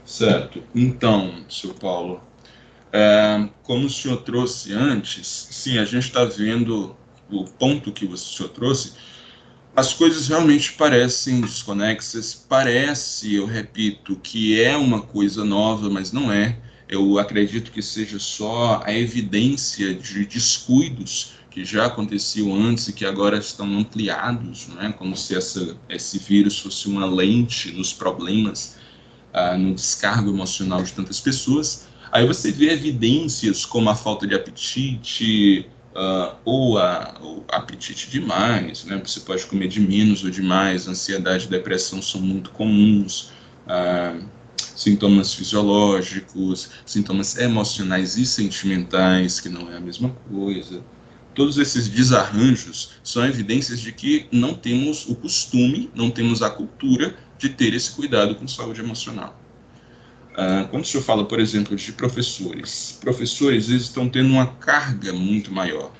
Certo. 0.02 0.62
Então, 0.74 1.44
senhor 1.46 1.74
Paulo, 1.74 2.22
é, 2.90 3.46
como 3.64 3.84
o 3.84 3.90
senhor 3.90 4.22
trouxe 4.22 4.72
antes, 4.72 5.48
sim, 5.50 5.76
a 5.76 5.84
gente 5.84 6.04
está 6.04 6.24
vendo 6.24 6.96
o 7.30 7.44
ponto 7.44 7.92
que 7.92 8.06
o 8.06 8.16
senhor 8.16 8.48
trouxe, 8.48 8.94
as 9.76 9.92
coisas 9.92 10.26
realmente 10.26 10.72
parecem 10.72 11.42
desconexas, 11.42 12.32
parece, 12.48 13.34
eu 13.34 13.44
repito, 13.44 14.16
que 14.16 14.58
é 14.58 14.74
uma 14.74 15.02
coisa 15.02 15.44
nova, 15.44 15.90
mas 15.90 16.12
não 16.12 16.32
é. 16.32 16.56
Eu 16.90 17.20
acredito 17.20 17.70
que 17.70 17.80
seja 17.80 18.18
só 18.18 18.82
a 18.84 18.92
evidência 18.92 19.94
de 19.94 20.26
descuidos 20.26 21.34
que 21.48 21.64
já 21.64 21.86
aconteciam 21.86 22.52
antes 22.52 22.88
e 22.88 22.92
que 22.92 23.06
agora 23.06 23.38
estão 23.38 23.78
ampliados, 23.78 24.66
né? 24.66 24.92
como 24.98 25.16
se 25.16 25.36
essa, 25.36 25.76
esse 25.88 26.18
vírus 26.18 26.58
fosse 26.58 26.88
uma 26.88 27.06
lente 27.06 27.70
nos 27.70 27.92
problemas 27.92 28.76
uh, 29.32 29.56
no 29.56 29.72
descargo 29.72 30.30
emocional 30.30 30.82
de 30.82 30.92
tantas 30.92 31.20
pessoas. 31.20 31.86
Aí 32.10 32.26
você 32.26 32.50
vê 32.50 32.70
evidências 32.72 33.64
como 33.64 33.88
a 33.88 33.94
falta 33.94 34.26
de 34.26 34.34
apetite 34.34 35.68
uh, 35.94 36.34
ou, 36.44 36.76
a, 36.76 37.14
o 37.22 37.44
apetite 37.48 38.10
demais, 38.10 38.84
né? 38.84 39.00
Você 39.04 39.20
pode 39.20 39.46
comer 39.46 39.68
de 39.68 39.78
menos 39.78 40.24
ou 40.24 40.30
demais. 40.30 40.88
Ansiedade 40.88 41.46
e 41.46 41.48
depressão 41.48 42.02
são 42.02 42.20
muito 42.20 42.50
comuns. 42.50 43.30
Uh, 43.64 44.39
sintomas 44.80 45.34
fisiológicos, 45.34 46.70
sintomas 46.86 47.36
emocionais 47.36 48.16
e 48.16 48.24
sentimentais, 48.24 49.38
que 49.38 49.50
não 49.50 49.70
é 49.70 49.76
a 49.76 49.80
mesma 49.80 50.08
coisa. 50.30 50.82
Todos 51.34 51.58
esses 51.58 51.86
desarranjos 51.86 52.92
são 53.04 53.26
evidências 53.26 53.78
de 53.78 53.92
que 53.92 54.26
não 54.32 54.54
temos 54.54 55.06
o 55.06 55.14
costume, 55.14 55.90
não 55.94 56.10
temos 56.10 56.40
a 56.40 56.48
cultura 56.48 57.14
de 57.36 57.50
ter 57.50 57.74
esse 57.74 57.90
cuidado 57.90 58.34
com 58.34 58.48
saúde 58.48 58.80
emocional. 58.80 59.38
Uh, 60.32 60.66
quando 60.70 60.84
o 60.84 60.86
senhor 60.86 61.02
fala, 61.02 61.26
por 61.26 61.38
exemplo, 61.38 61.76
de 61.76 61.92
professores, 61.92 62.98
professores 63.02 63.68
eles 63.68 63.82
estão 63.82 64.08
tendo 64.08 64.30
uma 64.30 64.46
carga 64.46 65.12
muito 65.12 65.52
maior. 65.52 65.92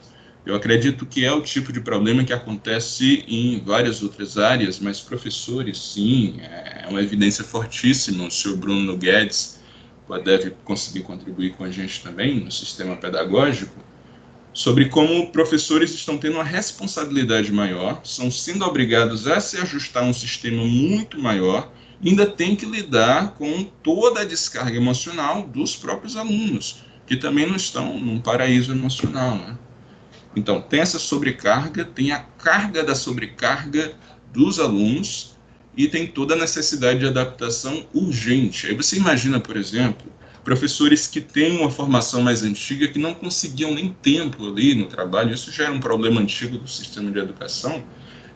Eu 0.44 0.54
acredito 0.54 1.04
que 1.04 1.24
é 1.24 1.32
o 1.32 1.42
tipo 1.42 1.72
de 1.72 1.80
problema 1.80 2.24
que 2.24 2.32
acontece 2.32 3.24
em 3.28 3.60
várias 3.60 4.02
outras 4.02 4.38
áreas, 4.38 4.78
mas 4.78 5.00
professores, 5.00 5.78
sim, 5.78 6.36
é 6.40 6.86
uma 6.88 7.02
evidência 7.02 7.44
fortíssima. 7.44 8.26
O 8.26 8.30
senhor 8.30 8.56
Bruno 8.56 8.96
Guedes 8.96 9.60
deve 10.24 10.50
conseguir 10.64 11.02
contribuir 11.02 11.54
com 11.54 11.64
a 11.64 11.70
gente 11.70 12.02
também 12.02 12.40
no 12.40 12.50
sistema 12.50 12.96
pedagógico 12.96 13.90
sobre 14.52 14.88
como 14.88 15.30
professores 15.30 15.94
estão 15.94 16.18
tendo 16.18 16.34
uma 16.34 16.44
responsabilidade 16.44 17.52
maior, 17.52 18.00
são 18.02 18.30
sendo 18.30 18.64
obrigados 18.64 19.26
a 19.26 19.40
se 19.40 19.56
ajustar 19.58 20.02
a 20.02 20.06
um 20.06 20.12
sistema 20.12 20.64
muito 20.64 21.20
maior, 21.20 21.70
ainda 22.04 22.26
tem 22.26 22.56
que 22.56 22.66
lidar 22.66 23.34
com 23.34 23.64
toda 23.82 24.20
a 24.20 24.24
descarga 24.24 24.76
emocional 24.76 25.46
dos 25.46 25.76
próprios 25.76 26.16
alunos, 26.16 26.82
que 27.06 27.16
também 27.16 27.46
não 27.46 27.56
estão 27.56 27.98
num 27.98 28.20
paraíso 28.20 28.72
emocional. 28.72 29.36
Né? 29.36 29.56
Então, 30.34 30.60
tem 30.60 30.80
essa 30.80 30.98
sobrecarga, 30.98 31.84
tem 31.84 32.12
a 32.12 32.20
carga 32.20 32.84
da 32.84 32.94
sobrecarga 32.94 33.94
dos 34.32 34.60
alunos 34.60 35.36
e 35.76 35.88
tem 35.88 36.06
toda 36.06 36.34
a 36.34 36.38
necessidade 36.38 37.00
de 37.00 37.06
adaptação 37.06 37.86
urgente. 37.92 38.66
Aí 38.66 38.74
você 38.74 38.96
imagina, 38.96 39.40
por 39.40 39.56
exemplo, 39.56 40.06
professores 40.44 41.06
que 41.06 41.20
têm 41.20 41.58
uma 41.58 41.70
formação 41.70 42.22
mais 42.22 42.42
antiga 42.42 42.88
que 42.88 42.98
não 42.98 43.14
conseguiam 43.14 43.74
nem 43.74 43.92
tempo 43.92 44.46
ali 44.46 44.74
no 44.74 44.86
trabalho, 44.86 45.34
isso 45.34 45.50
já 45.50 45.64
era 45.64 45.72
um 45.72 45.80
problema 45.80 46.20
antigo 46.20 46.58
do 46.58 46.68
sistema 46.68 47.10
de 47.10 47.18
educação, 47.18 47.84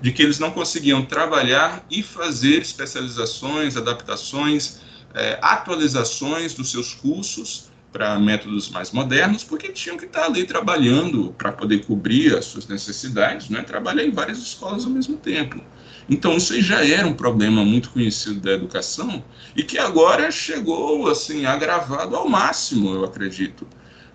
de 0.00 0.12
que 0.12 0.22
eles 0.22 0.38
não 0.38 0.50
conseguiam 0.50 1.04
trabalhar 1.04 1.84
e 1.90 2.02
fazer 2.02 2.60
especializações, 2.60 3.76
adaptações, 3.76 4.80
é, 5.14 5.38
atualizações 5.40 6.54
dos 6.54 6.70
seus 6.70 6.92
cursos 6.92 7.68
para 7.94 8.18
métodos 8.18 8.68
mais 8.70 8.90
modernos, 8.90 9.44
porque 9.44 9.68
tinham 9.68 9.96
que 9.96 10.04
estar 10.04 10.24
ali 10.24 10.42
trabalhando 10.42 11.32
para 11.38 11.52
poder 11.52 11.84
cobrir 11.86 12.36
as 12.36 12.44
suas 12.44 12.66
necessidades, 12.66 13.48
né? 13.48 13.62
trabalhar 13.62 14.02
em 14.02 14.10
várias 14.10 14.38
escolas 14.38 14.84
ao 14.84 14.90
mesmo 14.90 15.16
tempo. 15.16 15.60
Então, 16.10 16.36
isso 16.36 16.54
aí 16.54 16.60
já 16.60 16.84
era 16.84 17.06
um 17.06 17.14
problema 17.14 17.64
muito 17.64 17.90
conhecido 17.90 18.40
da 18.40 18.50
educação 18.50 19.22
e 19.54 19.62
que 19.62 19.78
agora 19.78 20.28
chegou, 20.32 21.08
assim, 21.08 21.46
agravado 21.46 22.16
ao 22.16 22.28
máximo, 22.28 22.92
eu 22.92 23.04
acredito. 23.04 23.64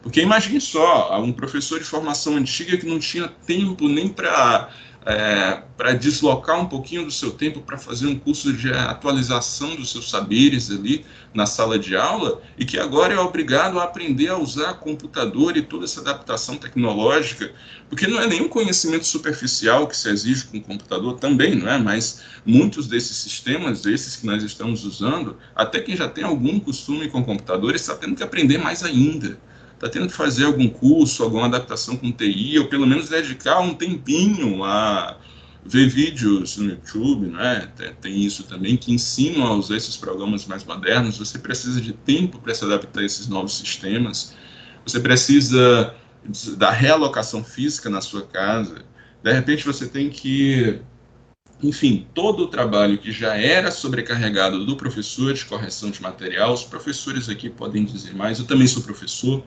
Porque 0.02 0.22
imagine 0.22 0.60
só, 0.60 1.18
um 1.22 1.32
professor 1.32 1.80
de 1.80 1.86
formação 1.86 2.36
antiga 2.36 2.78
que 2.78 2.86
não 2.86 3.00
tinha 3.00 3.30
tempo 3.30 3.88
nem 3.88 4.10
para 4.10 4.70
é, 5.06 5.62
para 5.78 5.94
deslocar 5.94 6.60
um 6.60 6.66
pouquinho 6.66 7.06
do 7.06 7.12
seu 7.12 7.32
tempo 7.32 7.62
para 7.62 7.78
fazer 7.78 8.08
um 8.08 8.20
curso 8.20 8.52
de 8.52 8.72
atualização 8.72 9.76
dos 9.76 9.92
seus 9.92 10.10
saberes 10.10 10.70
ali 10.70 11.06
na 11.34 11.46
sala 11.46 11.80
de 11.80 11.96
aula 11.96 12.42
e 12.58 12.66
que 12.66 12.78
agora 12.78 13.14
é 13.14 13.20
obrigado 13.20 13.80
a 13.80 13.84
aprender 13.84 14.28
a 14.28 14.38
usar 14.38 14.74
computador 14.76 15.56
e 15.56 15.62
toda 15.62 15.86
essa 15.86 16.02
adaptação 16.02 16.58
tecnológica, 16.58 17.52
porque 17.88 18.08
não 18.08 18.20
é 18.20 18.28
nenhum 18.28 18.50
conhecimento 18.50 19.06
superficial 19.06 19.88
que 19.88 19.96
se 19.96 20.10
exige 20.10 20.46
com 20.46 20.58
o 20.58 20.62
computador 20.62 21.18
também, 21.18 21.56
não 21.56 21.70
é? 21.70 21.78
Mas 21.78 22.22
muitos 22.46 22.88
desses 22.88 23.18
sistemas, 23.18 23.82
desses 23.82 24.18
que 24.18 24.26
nós 24.26 24.44
estamos 24.44 24.84
usando, 24.84 25.38
até 25.56 25.80
quem 25.80 25.96
já 25.96 26.10
tem 26.10 26.24
algum 26.24 26.60
costume 26.60 27.08
com 27.08 27.24
computadores 27.24 27.82
está 27.82 27.96
tendo 27.96 28.16
que 28.16 28.24
aprender 28.24 28.58
mais 28.58 28.84
ainda 28.84 29.40
está 29.80 29.88
tendo 29.88 30.08
que 30.08 30.14
fazer 30.14 30.44
algum 30.44 30.68
curso, 30.68 31.24
alguma 31.24 31.46
adaptação 31.46 31.96
com 31.96 32.12
TI, 32.12 32.60
ou 32.60 32.68
pelo 32.68 32.86
menos 32.86 33.08
dedicar 33.08 33.60
um 33.62 33.74
tempinho 33.74 34.62
a 34.64 35.18
ver 35.64 35.88
vídeos 35.88 36.58
no 36.58 36.70
YouTube, 36.70 37.28
né? 37.28 37.72
Tem, 37.78 37.94
tem 37.96 38.26
isso 38.26 38.44
também, 38.44 38.76
que 38.76 38.94
ensinam 38.94 39.48
a 39.48 39.54
usar 39.54 39.78
esses 39.78 39.96
programas 39.96 40.46
mais 40.46 40.66
modernos. 40.66 41.18
Você 41.18 41.40
precisa 41.40 41.80
de 41.80 41.94
tempo 41.94 42.40
para 42.40 42.54
se 42.54 42.66
adaptar 42.66 43.00
a 43.00 43.06
esses 43.06 43.28
novos 43.28 43.58
sistemas. 43.58 44.36
Você 44.86 45.00
precisa 45.00 45.96
da 46.58 46.72
realocação 46.72 47.42
física 47.42 47.90
na 47.90 48.02
sua 48.02 48.24
casa. 48.24 48.84
De 49.24 49.32
repente 49.32 49.66
você 49.66 49.88
tem 49.88 50.10
que 50.10 50.82
enfim, 51.62 52.08
todo 52.14 52.44
o 52.44 52.48
trabalho 52.48 52.98
que 52.98 53.12
já 53.12 53.36
era 53.36 53.70
sobrecarregado 53.70 54.66
do 54.66 54.78
professor 54.78 55.34
de 55.34 55.44
correção 55.44 55.92
de 55.92 56.02
material, 56.02 56.54
os 56.54 56.64
professores 56.64 57.28
aqui 57.28 57.50
podem 57.50 57.84
dizer 57.84 58.16
mais, 58.16 58.40
eu 58.40 58.46
também 58.46 58.66
sou 58.66 58.82
professor, 58.82 59.44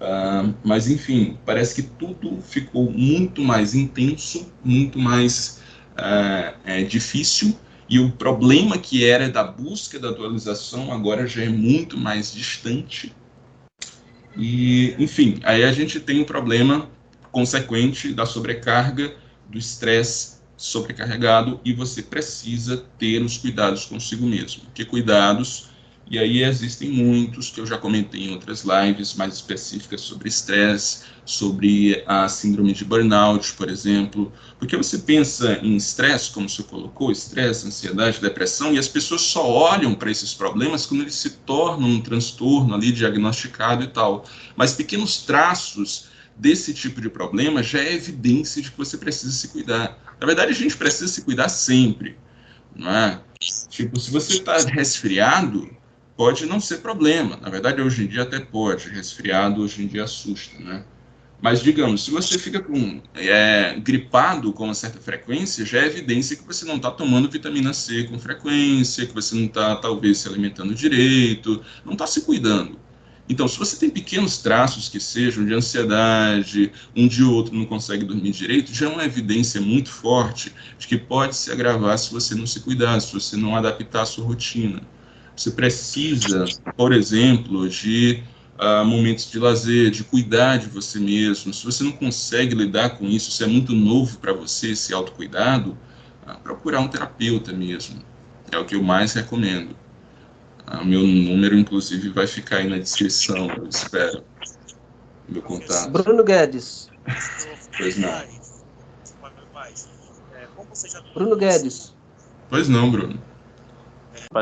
Uh, 0.00 0.54
mas, 0.64 0.88
enfim, 0.88 1.38
parece 1.46 1.74
que 1.74 1.82
tudo 1.82 2.40
ficou 2.42 2.90
muito 2.90 3.42
mais 3.42 3.74
intenso, 3.74 4.52
muito 4.64 4.98
mais 4.98 5.60
uh, 5.92 6.54
é, 6.64 6.82
difícil, 6.82 7.56
e 7.88 7.98
o 7.98 8.10
problema 8.10 8.78
que 8.78 9.04
era 9.04 9.28
da 9.28 9.44
busca 9.44 9.98
da 9.98 10.10
atualização 10.10 10.92
agora 10.92 11.26
já 11.26 11.42
é 11.42 11.48
muito 11.48 11.96
mais 11.96 12.32
distante. 12.32 13.14
E, 14.36 14.94
enfim, 14.98 15.38
aí 15.44 15.64
a 15.64 15.72
gente 15.72 16.00
tem 16.00 16.20
um 16.20 16.24
problema 16.24 16.88
consequente 17.30 18.12
da 18.12 18.26
sobrecarga, 18.26 19.14
do 19.48 19.58
estresse 19.58 20.34
sobrecarregado 20.56 21.60
e 21.64 21.72
você 21.72 22.02
precisa 22.02 22.84
ter 22.98 23.22
os 23.22 23.38
cuidados 23.38 23.84
consigo 23.84 24.26
mesmo. 24.26 24.62
Que 24.72 24.84
cuidados? 24.84 25.70
E 26.06 26.18
aí 26.18 26.42
existem 26.42 26.90
muitos 26.90 27.48
que 27.48 27.58
eu 27.58 27.66
já 27.66 27.78
comentei 27.78 28.24
em 28.24 28.32
outras 28.32 28.62
lives 28.62 29.14
mais 29.14 29.34
específicas 29.34 30.02
sobre 30.02 30.28
estresse, 30.28 31.04
sobre 31.24 32.04
a 32.06 32.28
síndrome 32.28 32.74
de 32.74 32.84
burnout, 32.84 33.54
por 33.54 33.70
exemplo. 33.70 34.30
Porque 34.58 34.76
você 34.76 34.98
pensa 34.98 35.58
em 35.62 35.76
estresse, 35.76 36.30
como 36.30 36.48
você 36.48 36.62
colocou, 36.62 37.10
estresse, 37.10 37.66
ansiedade, 37.66 38.20
depressão, 38.20 38.74
e 38.74 38.78
as 38.78 38.86
pessoas 38.86 39.22
só 39.22 39.48
olham 39.48 39.94
para 39.94 40.10
esses 40.10 40.34
problemas 40.34 40.84
quando 40.84 41.00
eles 41.00 41.14
se 41.14 41.30
tornam 41.30 41.88
um 41.88 42.00
transtorno 42.00 42.74
ali 42.74 42.92
diagnosticado 42.92 43.82
e 43.82 43.88
tal. 43.88 44.26
Mas 44.54 44.74
pequenos 44.74 45.22
traços 45.22 46.08
desse 46.36 46.74
tipo 46.74 47.00
de 47.00 47.08
problema 47.08 47.62
já 47.62 47.78
é 47.78 47.94
evidência 47.94 48.60
de 48.60 48.70
que 48.70 48.76
você 48.76 48.98
precisa 48.98 49.32
se 49.32 49.48
cuidar. 49.48 49.98
Na 50.20 50.26
verdade, 50.26 50.52
a 50.52 50.54
gente 50.54 50.76
precisa 50.76 51.08
se 51.08 51.22
cuidar 51.22 51.48
sempre, 51.48 52.18
não 52.76 52.90
é? 52.90 53.20
Tipo, 53.68 53.98
se 53.98 54.10
você 54.10 54.34
está 54.34 54.56
resfriado, 54.58 55.70
pode 56.16 56.46
não 56.46 56.60
ser 56.60 56.78
problema. 56.78 57.38
Na 57.40 57.50
verdade, 57.50 57.80
hoje 57.80 58.04
em 58.04 58.06
dia 58.06 58.22
até 58.22 58.40
pode. 58.40 58.88
Resfriado 58.88 59.62
hoje 59.62 59.82
em 59.82 59.86
dia 59.86 60.04
assusta, 60.04 60.58
né? 60.58 60.84
Mas, 61.40 61.62
digamos, 61.62 62.04
se 62.04 62.10
você 62.10 62.38
fica 62.38 62.58
com, 62.58 63.02
é, 63.14 63.78
gripado 63.78 64.50
com 64.52 64.64
uma 64.64 64.74
certa 64.74 64.98
frequência, 64.98 65.66
já 65.66 65.80
é 65.80 65.86
evidência 65.86 66.36
que 66.36 66.42
você 66.42 66.64
não 66.64 66.76
está 66.76 66.90
tomando 66.90 67.28
vitamina 67.30 67.74
C 67.74 68.04
com 68.04 68.18
frequência, 68.18 69.04
que 69.04 69.12
você 69.12 69.34
não 69.34 69.44
está, 69.44 69.76
talvez, 69.76 70.18
se 70.18 70.28
alimentando 70.28 70.74
direito, 70.74 71.62
não 71.84 71.92
está 71.92 72.06
se 72.06 72.22
cuidando. 72.22 72.78
Então, 73.28 73.48
se 73.48 73.58
você 73.58 73.76
tem 73.76 73.90
pequenos 73.90 74.38
traços 74.38 74.88
que 74.88 75.00
sejam 75.00 75.44
de 75.44 75.52
ansiedade, 75.52 76.72
um 76.94 77.08
dia 77.08 77.26
ou 77.26 77.34
outro 77.34 77.54
não 77.54 77.66
consegue 77.66 78.04
dormir 78.04 78.32
direito, 78.32 78.72
já 78.72 78.86
é 78.86 78.88
uma 78.88 79.04
evidência 79.04 79.60
muito 79.60 79.90
forte 79.90 80.52
de 80.78 80.86
que 80.86 80.96
pode 80.96 81.36
se 81.36 81.50
agravar 81.50 81.98
se 81.98 82.12
você 82.12 82.34
não 82.34 82.46
se 82.46 82.60
cuidar, 82.60 83.00
se 83.00 83.12
você 83.12 83.36
não 83.36 83.56
adaptar 83.56 84.02
a 84.02 84.06
sua 84.06 84.24
rotina. 84.24 84.82
Você 85.36 85.50
precisa, 85.50 86.44
por 86.76 86.92
exemplo, 86.92 87.68
de 87.68 88.22
uh, 88.58 88.84
momentos 88.84 89.30
de 89.30 89.38
lazer, 89.38 89.90
de 89.90 90.04
cuidar 90.04 90.58
de 90.58 90.68
você 90.68 90.98
mesmo. 90.98 91.52
Se 91.52 91.64
você 91.64 91.82
não 91.82 91.92
consegue 91.92 92.54
lidar 92.54 92.90
com 92.90 93.06
isso, 93.06 93.30
se 93.30 93.42
é 93.42 93.46
muito 93.46 93.72
novo 93.72 94.18
para 94.18 94.32
você 94.32 94.70
esse 94.70 94.94
autocuidado, 94.94 95.76
uh, 96.26 96.38
procurar 96.42 96.80
um 96.80 96.88
terapeuta 96.88 97.52
mesmo. 97.52 98.02
É 98.52 98.58
o 98.58 98.64
que 98.64 98.76
eu 98.76 98.82
mais 98.82 99.12
recomendo. 99.12 99.76
Ah, 100.66 100.84
meu 100.84 101.02
número, 101.02 101.58
inclusive, 101.58 102.08
vai 102.08 102.26
ficar 102.26 102.58
aí 102.58 102.68
na 102.68 102.78
descrição, 102.78 103.50
eu 103.50 103.68
espero. 103.68 104.24
Meu 105.28 105.42
contato. 105.42 105.90
Bruno 105.90 106.24
Guedes. 106.24 106.88
Pois 107.76 107.96
não. 107.98 108.24
Bruno 111.14 111.36
Guedes. 111.36 111.94
Pois 112.48 112.68
não, 112.68 112.90
Bruno. 112.90 113.20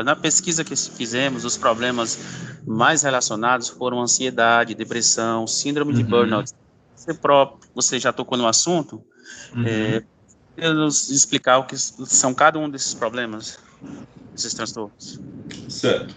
Na 0.03 0.15
pesquisa 0.15 0.63
que 0.63 0.75
fizemos, 0.75 1.45
os 1.45 1.57
problemas 1.57 2.19
mais 2.65 3.03
relacionados 3.03 3.69
foram 3.69 4.01
ansiedade, 4.01 4.75
depressão, 4.75 5.45
síndrome 5.47 5.91
uhum. 5.91 5.97
de 5.97 6.03
burnout. 6.03 6.51
Você 6.95 7.13
próprio, 7.13 7.69
você 7.75 7.99
já 7.99 8.13
tocou 8.13 8.37
no 8.37 8.47
assunto, 8.47 9.03
uhum. 9.55 9.65
é, 9.65 10.03
nos 10.73 11.09
explicar 11.09 11.57
o 11.57 11.65
que 11.65 11.77
são 11.77 12.33
cada 12.33 12.59
um 12.59 12.69
desses 12.69 12.93
problemas? 12.93 13.57
esses 14.35 14.53
transtornos? 14.53 15.19
Certo. 15.69 16.15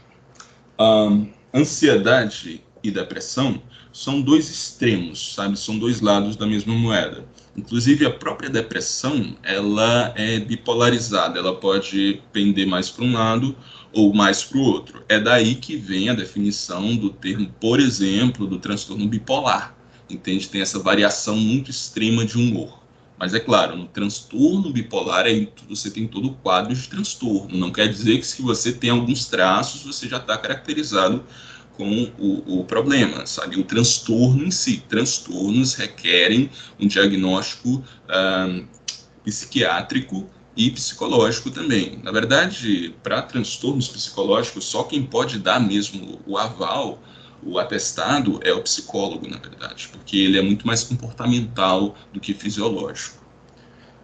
Um, 0.78 1.28
ansiedade 1.54 2.62
e 2.82 2.90
depressão 2.90 3.62
são 3.92 4.20
dois 4.20 4.50
extremos, 4.50 5.34
sabe? 5.34 5.58
São 5.58 5.78
dois 5.78 6.00
lados 6.00 6.36
da 6.36 6.46
mesma 6.46 6.74
moeda. 6.74 7.24
Inclusive 7.56 8.04
a 8.04 8.10
própria 8.10 8.50
depressão, 8.50 9.34
ela 9.42 10.12
é 10.14 10.38
bipolarizada, 10.38 11.38
ela 11.38 11.54
pode 11.54 12.20
pender 12.32 12.66
mais 12.66 12.90
para 12.90 13.04
um 13.04 13.14
lado 13.14 13.56
ou 13.92 14.12
mais 14.12 14.44
para 14.44 14.58
o 14.58 14.62
outro. 14.62 15.02
É 15.08 15.18
daí 15.18 15.54
que 15.54 15.74
vem 15.74 16.10
a 16.10 16.14
definição 16.14 16.94
do 16.94 17.08
termo, 17.08 17.50
por 17.58 17.80
exemplo, 17.80 18.46
do 18.46 18.58
transtorno 18.58 19.08
bipolar. 19.08 19.74
Entende? 20.08 20.48
Tem 20.48 20.60
essa 20.60 20.78
variação 20.78 21.36
muito 21.36 21.70
extrema 21.70 22.24
de 22.24 22.36
humor. 22.36 22.82
Mas 23.18 23.32
é 23.32 23.40
claro, 23.40 23.74
no 23.74 23.86
transtorno 23.86 24.70
bipolar 24.70 25.24
aí 25.24 25.48
você 25.66 25.90
tem 25.90 26.06
todo 26.06 26.28
o 26.28 26.34
quadro 26.34 26.74
de 26.74 26.86
transtorno. 26.86 27.56
Não 27.56 27.72
quer 27.72 27.88
dizer 27.88 28.18
que 28.18 28.26
se 28.26 28.42
você 28.42 28.70
tem 28.70 28.90
alguns 28.90 29.24
traços, 29.26 29.82
você 29.82 30.06
já 30.06 30.18
está 30.18 30.36
caracterizado 30.36 31.24
com 31.76 32.10
o, 32.18 32.60
o, 32.60 32.64
problema, 32.64 33.26
sabe? 33.26 33.58
O 33.58 33.64
transtorno 33.64 34.44
em 34.44 34.50
si. 34.50 34.82
Transtornos 34.88 35.74
requerem 35.74 36.50
um 36.80 36.86
diagnóstico 36.86 37.84
ah, 38.08 38.60
psiquiátrico 39.24 40.28
e 40.56 40.70
psicológico 40.70 41.50
também. 41.50 42.00
Na 42.02 42.10
verdade, 42.10 42.94
para 43.02 43.20
transtornos 43.22 43.88
psicológicos, 43.88 44.64
só 44.64 44.84
quem 44.84 45.02
pode 45.02 45.38
dar 45.38 45.60
mesmo 45.60 46.20
o 46.26 46.38
aval 46.38 46.98
o 47.42 47.58
atestado 47.58 48.40
é 48.42 48.52
o 48.52 48.62
psicólogo, 48.62 49.28
na 49.28 49.36
verdade, 49.36 49.88
porque 49.92 50.16
ele 50.16 50.38
é 50.38 50.42
muito 50.42 50.66
mais 50.66 50.82
comportamental 50.82 51.94
do 52.12 52.18
que 52.18 52.34
fisiológico. 52.34 53.24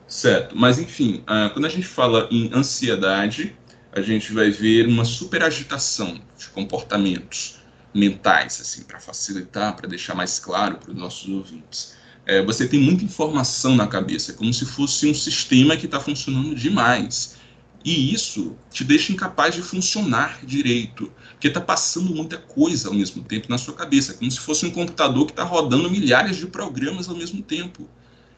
Certo, 0.06 0.56
mas 0.56 0.78
enfim, 0.78 1.22
uh, 1.22 1.50
quando 1.52 1.64
a 1.64 1.68
gente 1.68 1.87
fala 1.87 2.28
em 2.30 2.50
ansiedade, 2.52 3.56
a 3.90 4.00
gente 4.00 4.32
vai 4.32 4.50
ver 4.50 4.87
uma 4.87 5.04
superagitação 5.04 6.20
de 6.38 6.48
comportamentos 6.48 7.62
mentais, 7.94 8.61
assim, 8.61 8.83
para 8.83 8.98
facilitar, 8.98 9.76
para 9.76 9.88
deixar 9.88 10.14
mais 10.14 10.38
claro 10.38 10.76
para 10.78 10.90
os 10.90 10.96
nossos 10.96 11.28
ouvintes. 11.28 11.94
É, 12.24 12.42
você 12.42 12.66
tem 12.68 12.81
muita 12.81 13.05
informação 13.05 13.74
na 13.74 13.87
cabeça, 13.87 14.33
como 14.33 14.52
se 14.52 14.64
fosse 14.64 15.11
um 15.11 15.14
sistema 15.14 15.76
que 15.76 15.87
está 15.87 15.98
funcionando 16.00 16.55
demais. 16.55 17.37
E 17.85 18.14
isso 18.14 18.57
te 18.70 18.85
deixa 18.85 19.12
incapaz 19.12 19.55
de 19.55 19.62
funcionar 19.62 20.38
direito, 20.44 21.12
porque 21.33 21.48
está 21.48 21.61
passando 21.61 22.14
muita 22.14 22.38
coisa 22.38 22.88
ao 22.88 22.94
mesmo 22.94 23.24
tempo 23.24 23.48
na 23.50 23.59
sua 23.59 23.74
cabeça, 23.74 24.14
como 24.14 24.31
se 24.31 24.38
fosse 24.38 24.64
um 24.64 24.70
computador 24.70 25.26
que 25.26 25.33
está 25.33 25.42
rodando 25.42 25.90
milhares 25.90 26.37
de 26.37 26.46
programas 26.46 27.09
ao 27.09 27.16
mesmo 27.16 27.42
tempo. 27.42 27.88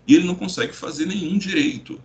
E 0.09 0.15
ele 0.15 0.27
não 0.27 0.35
consegue 0.35 0.75
fazer 0.75 1.07
nenhum 1.07 1.37
direito, 1.37 2.01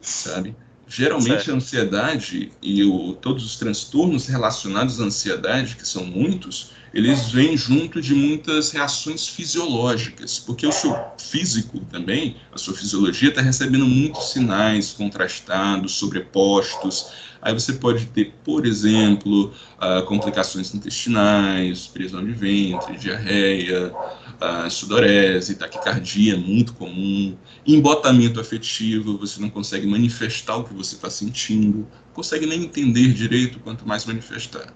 sabe? 0.00 0.56
Geralmente 0.94 1.44
certo. 1.44 1.52
a 1.52 1.54
ansiedade 1.54 2.52
e 2.60 2.84
o, 2.84 3.14
todos 3.14 3.44
os 3.44 3.56
transtornos 3.56 4.26
relacionados 4.26 5.00
à 5.00 5.04
ansiedade, 5.04 5.76
que 5.76 5.88
são 5.88 6.04
muitos, 6.04 6.70
eles 6.92 7.30
vêm 7.30 7.56
junto 7.56 8.02
de 8.02 8.14
muitas 8.14 8.70
reações 8.70 9.26
fisiológicas, 9.26 10.38
porque 10.38 10.66
o 10.66 10.72
seu 10.72 10.94
físico 11.18 11.80
também, 11.90 12.36
a 12.52 12.58
sua 12.58 12.74
fisiologia 12.74 13.30
está 13.30 13.40
recebendo 13.40 13.86
muitos 13.86 14.32
sinais 14.32 14.92
contrastados, 14.92 15.92
sobrepostos. 15.92 17.06
Aí 17.42 17.52
você 17.52 17.72
pode 17.72 18.06
ter, 18.06 18.32
por 18.44 18.64
exemplo, 18.64 19.52
uh, 19.78 20.04
complicações 20.06 20.72
intestinais, 20.72 21.88
prisão 21.88 22.24
de 22.24 22.30
ventre, 22.30 22.96
diarreia, 22.96 23.92
uh, 23.92 24.70
sudorese, 24.70 25.56
taquicardia, 25.56 26.36
muito 26.36 26.72
comum, 26.74 27.36
embotamento 27.66 28.40
afetivo, 28.40 29.18
você 29.18 29.40
não 29.40 29.50
consegue 29.50 29.88
manifestar 29.88 30.56
o 30.56 30.62
que 30.62 30.72
você 30.72 30.94
está 30.94 31.10
sentindo, 31.10 31.88
consegue 32.14 32.46
nem 32.46 32.62
entender 32.62 33.12
direito, 33.12 33.58
quanto 33.58 33.86
mais 33.88 34.06
manifestar. 34.06 34.72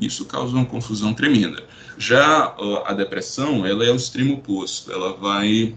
Isso 0.00 0.24
causa 0.24 0.54
uma 0.54 0.64
confusão 0.64 1.12
tremenda. 1.12 1.64
Já 1.98 2.54
a 2.86 2.94
depressão, 2.94 3.66
ela 3.66 3.84
é 3.84 3.90
o 3.90 3.96
extremo 3.96 4.34
oposto. 4.34 4.92
Ela 4.92 5.14
vai, 5.14 5.74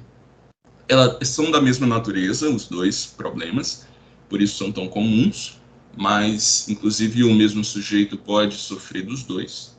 elas 0.87 1.27
são 1.27 1.51
da 1.51 1.61
mesma 1.61 1.87
natureza, 1.87 2.49
os 2.49 2.67
dois 2.67 3.05
problemas, 3.05 3.87
por 4.29 4.41
isso 4.41 4.57
são 4.57 4.71
tão 4.71 4.87
comuns. 4.87 5.58
Mas, 5.97 6.67
inclusive, 6.69 7.23
o 7.23 7.33
mesmo 7.33 7.63
sujeito 7.63 8.17
pode 8.17 8.55
sofrer 8.55 9.03
dos 9.03 9.23
dois. 9.23 9.77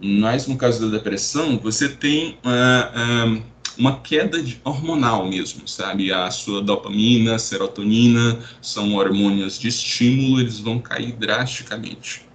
Mas 0.00 0.46
no 0.46 0.56
caso 0.56 0.80
da 0.80 0.96
depressão, 0.96 1.58
você 1.58 1.88
tem 1.88 2.38
uh, 2.44 3.38
uh, 3.38 3.42
uma 3.78 4.00
queda 4.00 4.42
hormonal 4.64 5.26
mesmo, 5.26 5.66
sabe? 5.66 6.12
A 6.12 6.30
sua 6.30 6.62
dopamina, 6.62 7.38
serotonina 7.38 8.38
são 8.60 8.94
hormônios 8.94 9.58
de 9.58 9.68
estímulo, 9.68 10.40
eles 10.40 10.58
vão 10.58 10.78
cair 10.78 11.12
drasticamente. 11.12 12.26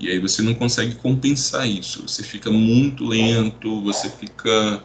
E 0.00 0.08
aí 0.08 0.18
você 0.18 0.40
não 0.40 0.54
consegue 0.54 0.94
compensar 0.94 1.68
isso. 1.68 2.02
Você 2.06 2.22
fica 2.22 2.50
muito 2.50 3.04
lento, 3.04 3.82
você 3.82 4.08
fica, 4.08 4.82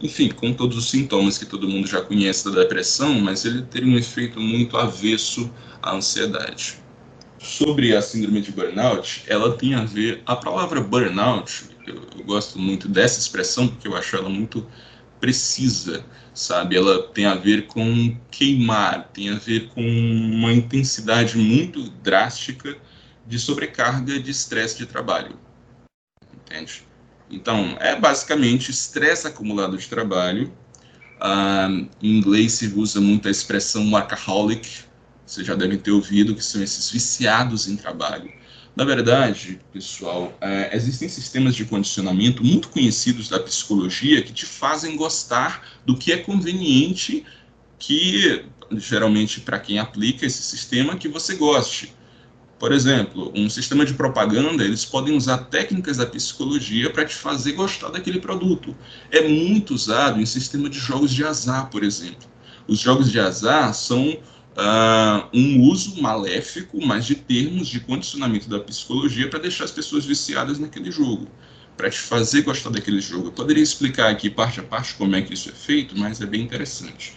enfim, 0.00 0.30
com 0.30 0.52
todos 0.54 0.76
os 0.76 0.88
sintomas 0.88 1.36
que 1.36 1.44
todo 1.44 1.68
mundo 1.68 1.86
já 1.86 2.00
conhece 2.00 2.44
da 2.46 2.62
depressão, 2.62 3.20
mas 3.20 3.44
ele 3.44 3.62
tem 3.62 3.84
um 3.84 3.96
efeito 3.96 4.40
muito 4.40 4.76
avesso 4.78 5.50
à 5.82 5.94
ansiedade. 5.94 6.83
Sobre 7.44 7.94
a 7.94 8.00
síndrome 8.00 8.40
de 8.40 8.50
burnout, 8.50 9.22
ela 9.26 9.56
tem 9.56 9.74
a 9.74 9.84
ver. 9.84 10.22
A 10.24 10.34
palavra 10.34 10.80
burnout, 10.80 11.64
eu, 11.86 12.02
eu 12.16 12.24
gosto 12.24 12.58
muito 12.58 12.88
dessa 12.88 13.20
expressão 13.20 13.68
porque 13.68 13.86
eu 13.86 13.94
acho 13.94 14.16
ela 14.16 14.28
muito 14.28 14.66
precisa, 15.20 16.04
sabe? 16.32 16.76
Ela 16.76 17.02
tem 17.08 17.26
a 17.26 17.34
ver 17.34 17.66
com 17.66 18.16
queimar, 18.30 19.10
tem 19.12 19.28
a 19.28 19.34
ver 19.34 19.68
com 19.68 19.82
uma 19.82 20.52
intensidade 20.52 21.36
muito 21.36 21.90
drástica 22.02 22.76
de 23.26 23.38
sobrecarga 23.38 24.18
de 24.18 24.30
estresse 24.30 24.78
de 24.78 24.86
trabalho. 24.86 25.38
Entende? 26.34 26.82
Então, 27.30 27.76
é 27.78 27.94
basicamente 27.94 28.70
estresse 28.70 29.26
acumulado 29.26 29.76
de 29.76 29.86
trabalho 29.86 30.50
Uh, 31.24 31.88
em 32.02 32.18
inglês 32.18 32.52
se 32.52 32.66
usa 32.66 33.00
muito 33.00 33.28
a 33.28 33.30
expressão 33.30 33.90
workaholic, 33.90 34.83
vocês 35.26 35.46
já 35.46 35.54
devem 35.54 35.78
ter 35.78 35.90
ouvido, 35.90 36.34
que 36.34 36.44
são 36.44 36.62
esses 36.62 36.90
viciados 36.90 37.66
em 37.68 37.76
trabalho. 37.76 38.30
Na 38.76 38.84
verdade, 38.84 39.60
pessoal, 39.72 40.36
é, 40.40 40.76
existem 40.76 41.08
sistemas 41.08 41.54
de 41.54 41.64
condicionamento 41.64 42.42
muito 42.42 42.68
conhecidos 42.68 43.28
da 43.28 43.38
psicologia 43.38 44.20
que 44.20 44.32
te 44.32 44.44
fazem 44.44 44.96
gostar 44.96 45.64
do 45.86 45.96
que 45.96 46.12
é 46.12 46.16
conveniente, 46.16 47.24
que 47.78 48.44
geralmente 48.72 49.40
para 49.40 49.60
quem 49.60 49.78
aplica 49.78 50.26
esse 50.26 50.42
sistema 50.42 50.96
que 50.96 51.08
você 51.08 51.36
goste. 51.36 51.94
Por 52.58 52.72
exemplo, 52.72 53.32
um 53.34 53.48
sistema 53.50 53.84
de 53.84 53.94
propaganda, 53.94 54.64
eles 54.64 54.84
podem 54.84 55.16
usar 55.16 55.38
técnicas 55.38 55.98
da 55.98 56.06
psicologia 56.06 56.90
para 56.90 57.04
te 57.04 57.14
fazer 57.14 57.52
gostar 57.52 57.90
daquele 57.90 58.20
produto. 58.20 58.76
É 59.10 59.28
muito 59.28 59.74
usado 59.74 60.20
em 60.20 60.26
sistema 60.26 60.68
de 60.68 60.78
jogos 60.78 61.12
de 61.12 61.24
azar, 61.24 61.68
por 61.68 61.84
exemplo. 61.84 62.28
Os 62.66 62.78
jogos 62.78 63.10
de 63.10 63.20
azar 63.20 63.74
são 63.74 64.16
uh, 64.56 65.28
um 65.32 65.62
uso 65.62 66.00
maléfico, 66.00 66.84
mas 66.84 67.04
de 67.04 67.14
termos 67.14 67.68
de 67.68 67.80
condicionamento 67.80 68.48
da 68.48 68.60
psicologia 68.60 69.28
para 69.28 69.40
deixar 69.40 69.64
as 69.64 69.70
pessoas 69.70 70.04
viciadas 70.04 70.58
naquele 70.58 70.90
jogo, 70.90 71.28
para 71.76 71.90
te 71.90 71.98
fazer 71.98 72.42
gostar 72.42 72.70
daquele 72.70 73.00
jogo. 73.00 73.28
Eu 73.28 73.32
poderia 73.32 73.62
explicar 73.62 74.10
aqui 74.10 74.30
parte 74.30 74.60
a 74.60 74.62
parte 74.62 74.94
como 74.94 75.14
é 75.16 75.22
que 75.22 75.34
isso 75.34 75.48
é 75.48 75.52
feito, 75.52 75.98
mas 75.98 76.20
é 76.20 76.26
bem 76.26 76.42
interessante. 76.42 77.14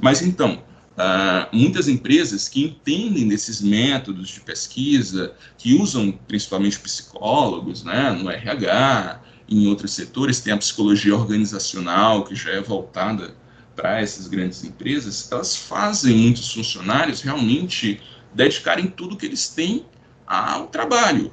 Mas 0.00 0.22
então, 0.22 0.62
Uh, 0.94 1.50
muitas 1.50 1.88
empresas 1.88 2.48
que 2.48 2.62
entendem 2.62 3.26
desses 3.26 3.60
métodos 3.60 4.28
de 4.28 4.38
pesquisa, 4.38 5.34
que 5.58 5.74
usam 5.74 6.12
principalmente 6.12 6.78
psicólogos, 6.78 7.82
né, 7.82 8.12
no 8.12 8.30
RH, 8.30 9.20
em 9.48 9.66
outros 9.66 9.92
setores, 9.92 10.40
tem 10.40 10.52
a 10.52 10.56
psicologia 10.56 11.16
organizacional, 11.16 12.24
que 12.24 12.36
já 12.36 12.52
é 12.52 12.60
voltada 12.60 13.34
para 13.74 14.00
essas 14.00 14.28
grandes 14.28 14.64
empresas, 14.64 15.30
elas 15.30 15.56
fazem 15.56 16.16
muitos 16.16 16.52
funcionários 16.52 17.20
realmente 17.20 18.00
dedicarem 18.34 18.86
tudo 18.86 19.16
que 19.16 19.26
eles 19.26 19.48
têm 19.48 19.86
ao 20.26 20.68
trabalho, 20.68 21.32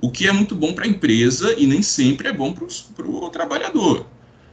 o 0.00 0.10
que 0.10 0.26
é 0.26 0.32
muito 0.32 0.54
bom 0.54 0.72
para 0.72 0.84
a 0.84 0.88
empresa 0.88 1.54
e 1.58 1.66
nem 1.66 1.82
sempre 1.82 2.28
é 2.28 2.32
bom 2.32 2.52
para 2.52 3.06
o 3.06 3.30
trabalhador. 3.30 4.06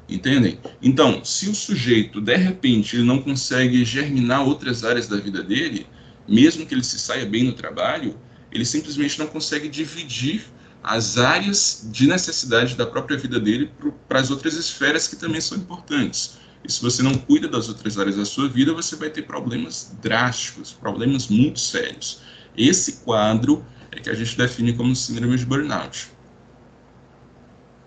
Entendem? 0.09 0.59
Então, 0.81 1.23
se 1.23 1.49
o 1.49 1.55
sujeito, 1.55 2.21
de 2.21 2.35
repente, 2.35 2.95
ele 2.95 3.03
não 3.03 3.21
consegue 3.21 3.83
germinar 3.83 4.45
outras 4.45 4.83
áreas 4.83 5.07
da 5.07 5.17
vida 5.17 5.43
dele, 5.43 5.85
mesmo 6.27 6.65
que 6.65 6.73
ele 6.73 6.83
se 6.83 6.97
saia 6.97 7.25
bem 7.25 7.43
no 7.43 7.53
trabalho, 7.53 8.17
ele 8.51 8.65
simplesmente 8.65 9.19
não 9.19 9.27
consegue 9.27 9.67
dividir 9.67 10.45
as 10.81 11.17
áreas 11.17 11.87
de 11.91 12.07
necessidade 12.07 12.75
da 12.75 12.85
própria 12.85 13.17
vida 13.17 13.39
dele 13.39 13.69
para 14.07 14.19
as 14.19 14.31
outras 14.31 14.53
esferas 14.53 15.07
que 15.07 15.17
também 15.17 15.41
são 15.41 15.57
importantes. 15.57 16.37
E 16.63 16.71
se 16.71 16.81
você 16.81 17.01
não 17.01 17.13
cuida 17.13 17.47
das 17.47 17.69
outras 17.69 17.97
áreas 17.97 18.15
da 18.17 18.25
sua 18.25 18.47
vida, 18.47 18.73
você 18.73 18.95
vai 18.95 19.09
ter 19.09 19.23
problemas 19.23 19.95
drásticos, 20.01 20.73
problemas 20.73 21.27
muito 21.27 21.59
sérios. 21.59 22.21
Esse 22.55 22.97
quadro 23.03 23.63
é 23.91 23.99
que 23.99 24.09
a 24.09 24.13
gente 24.13 24.37
define 24.37 24.73
como 24.73 24.95
síndrome 24.95 25.37
de 25.37 25.45
burnout. 25.45 26.11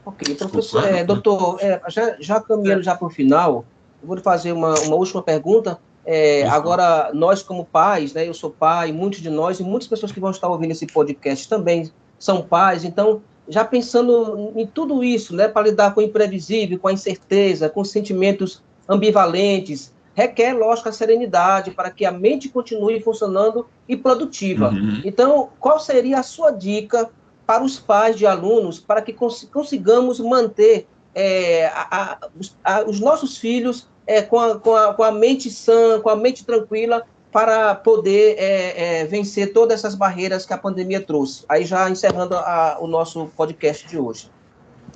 Ok, 0.05 0.35
professor, 0.35 0.85
é, 0.85 1.05
doutor, 1.05 1.59
é, 1.61 1.81
já, 1.89 2.17
já 2.19 2.41
caminhando 2.41 2.83
já 2.83 2.97
para 2.97 3.07
o 3.07 3.11
final, 3.11 3.65
eu 4.01 4.09
vou 4.09 4.17
fazer 4.19 4.53
uma, 4.53 4.75
uma 4.81 4.97
última 4.97 5.23
pergunta. 5.23 5.79
É, 6.05 6.49
agora, 6.49 7.11
nós 7.13 7.43
como 7.43 7.65
pais, 7.65 8.15
né, 8.15 8.27
eu 8.27 8.35
sou 8.35 8.51
pai, 8.51 8.91
muitos 8.91 9.21
de 9.21 9.29
nós 9.29 9.61
e 9.61 9.63
muitas 9.63 9.87
pessoas 9.87 10.11
que 10.11 10.19
vão 10.19 10.31
estar 10.31 10.49
ouvindo 10.49 10.71
esse 10.71 10.87
podcast 10.87 11.49
também 11.49 11.93
são 12.19 12.43
pais, 12.43 12.85
então 12.85 13.23
já 13.51 13.65
pensando 13.65 14.53
em 14.57 14.67
tudo 14.67 15.05
isso, 15.05 15.35
né, 15.35 15.49
para 15.49 15.69
lidar 15.69 15.93
com 15.93 16.01
o 16.01 16.05
imprevisível, 16.05 16.79
com 16.79 16.89
a 16.89 16.93
incerteza, 16.93 17.69
com 17.69 17.85
sentimentos 17.85 18.63
ambivalentes, 18.89 19.93
requer, 20.15 20.53
lógico, 20.53 20.89
a 20.89 20.93
serenidade 20.93 21.71
para 21.73 21.91
que 21.91 22.05
a 22.05 22.13
mente 22.13 22.49
continue 22.49 23.01
funcionando 23.01 23.67
e 23.89 23.97
produtiva. 23.97 24.71
Uhum. 24.71 25.03
Então, 25.05 25.51
qual 25.59 25.79
seria 25.79 26.21
a 26.21 26.23
sua 26.23 26.51
dica 26.51 27.11
para 27.47 27.65
os 27.65 27.79
pais 27.79 28.17
de 28.17 28.27
alunos 28.27 28.79
para 28.79 29.03
que 29.03 29.13
cons 29.13 29.49
consigamos 29.53 30.21
manter 30.21 30.87
é, 31.15 31.67
a, 31.67 31.89
a, 31.91 32.19
os, 32.39 32.57
a, 32.63 32.83
os, 32.83 33.01
nossos 33.01 33.39
filhos 33.39 33.89
é, 34.07 34.23
com, 34.23 34.61
com, 34.61 34.95
com, 34.95 35.03
a, 35.03 35.11
mente 35.11 35.51
sã, 35.51 36.01
com 36.01 36.09
a 36.09 36.15
mente 36.15 36.45
tranquila, 36.45 37.05
para 37.33 37.75
poder 37.75 38.37
é, 38.39 39.01
é, 39.01 39.05
vencer 39.07 39.53
todas 39.53 39.81
essas 39.81 39.95
barreiras 39.95 40.45
que 40.45 40.53
a 40.53 40.59
pandemia 40.59 41.01
trouxe. 41.01 41.45
Aí 41.49 41.65
já 41.65 41.89
encerrando 41.89 42.35
a, 42.35 42.79
o 42.81 42.87
nosso 42.87 43.27
podcast 43.37 43.87
de 43.87 43.99
hoje. 43.99 44.29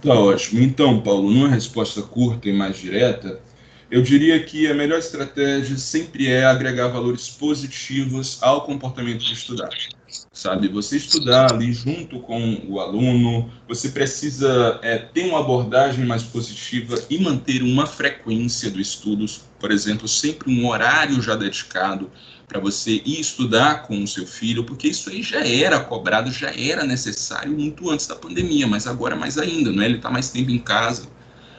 Tá 0.03 0.14
ótimo. 0.14 0.61
Então, 0.61 1.01
Paulo, 1.01 1.31
numa 1.31 1.49
resposta 1.49 2.03
curta 2.03 2.49
e 2.49 2.53
mais 2.53 2.77
direta, 2.77 3.40
eu 3.90 4.03
diria 4.03 4.42
que 4.42 4.68
a 4.68 4.75
melhor 4.75 4.99
estratégia 4.99 5.77
sempre 5.77 6.31
é 6.31 6.44
agregar 6.44 6.88
valores 6.88 7.31
positivos 7.31 8.38
ao 8.42 8.62
comportamento 8.62 9.25
de 9.25 9.33
estudar. 9.33 9.70
Sabe, 10.44 10.68
você 10.68 10.98
estudar 10.98 11.54
ali 11.54 11.72
junto 11.72 12.20
com 12.20 12.66
o 12.68 12.78
aluno, 12.78 13.50
você 13.66 13.88
precisa 13.88 14.78
é, 14.83 14.98
ter 14.98 15.24
uma 15.24 15.40
abordagem 15.40 16.04
mais 16.04 16.22
positiva 16.22 17.02
e 17.09 17.18
manter 17.18 17.62
uma 17.62 17.87
frequência 17.87 18.70
do 18.70 18.78
estudo, 18.78 19.24
por 19.59 19.70
exemplo, 19.70 20.07
sempre 20.07 20.52
um 20.52 20.68
horário 20.68 21.22
já 21.22 21.35
dedicado 21.35 22.11
para 22.46 22.61
você 22.61 23.00
ir 23.07 23.20
estudar 23.20 23.87
com 23.87 24.02
o 24.02 24.07
seu 24.07 24.26
filho, 24.26 24.64
porque 24.64 24.88
isso 24.88 25.09
aí 25.09 25.22
já 25.22 25.40
era 25.40 25.80
cobrado, 25.80 26.30
já 26.30 26.52
era 26.54 26.85
necessário 26.85 27.50
muito 27.50 27.88
antes 27.88 28.07
da 28.07 28.14
pandemia, 28.14 28.66
mas 28.66 28.87
agora 28.87 29.16
mais 29.16 29.38
ainda, 29.38 29.72
não 29.72 29.83
é? 29.83 29.87
Ele 29.87 29.96
está 29.96 30.11
mais 30.11 30.28
tempo 30.28 30.50
em 30.50 30.59
casa. 30.59 31.09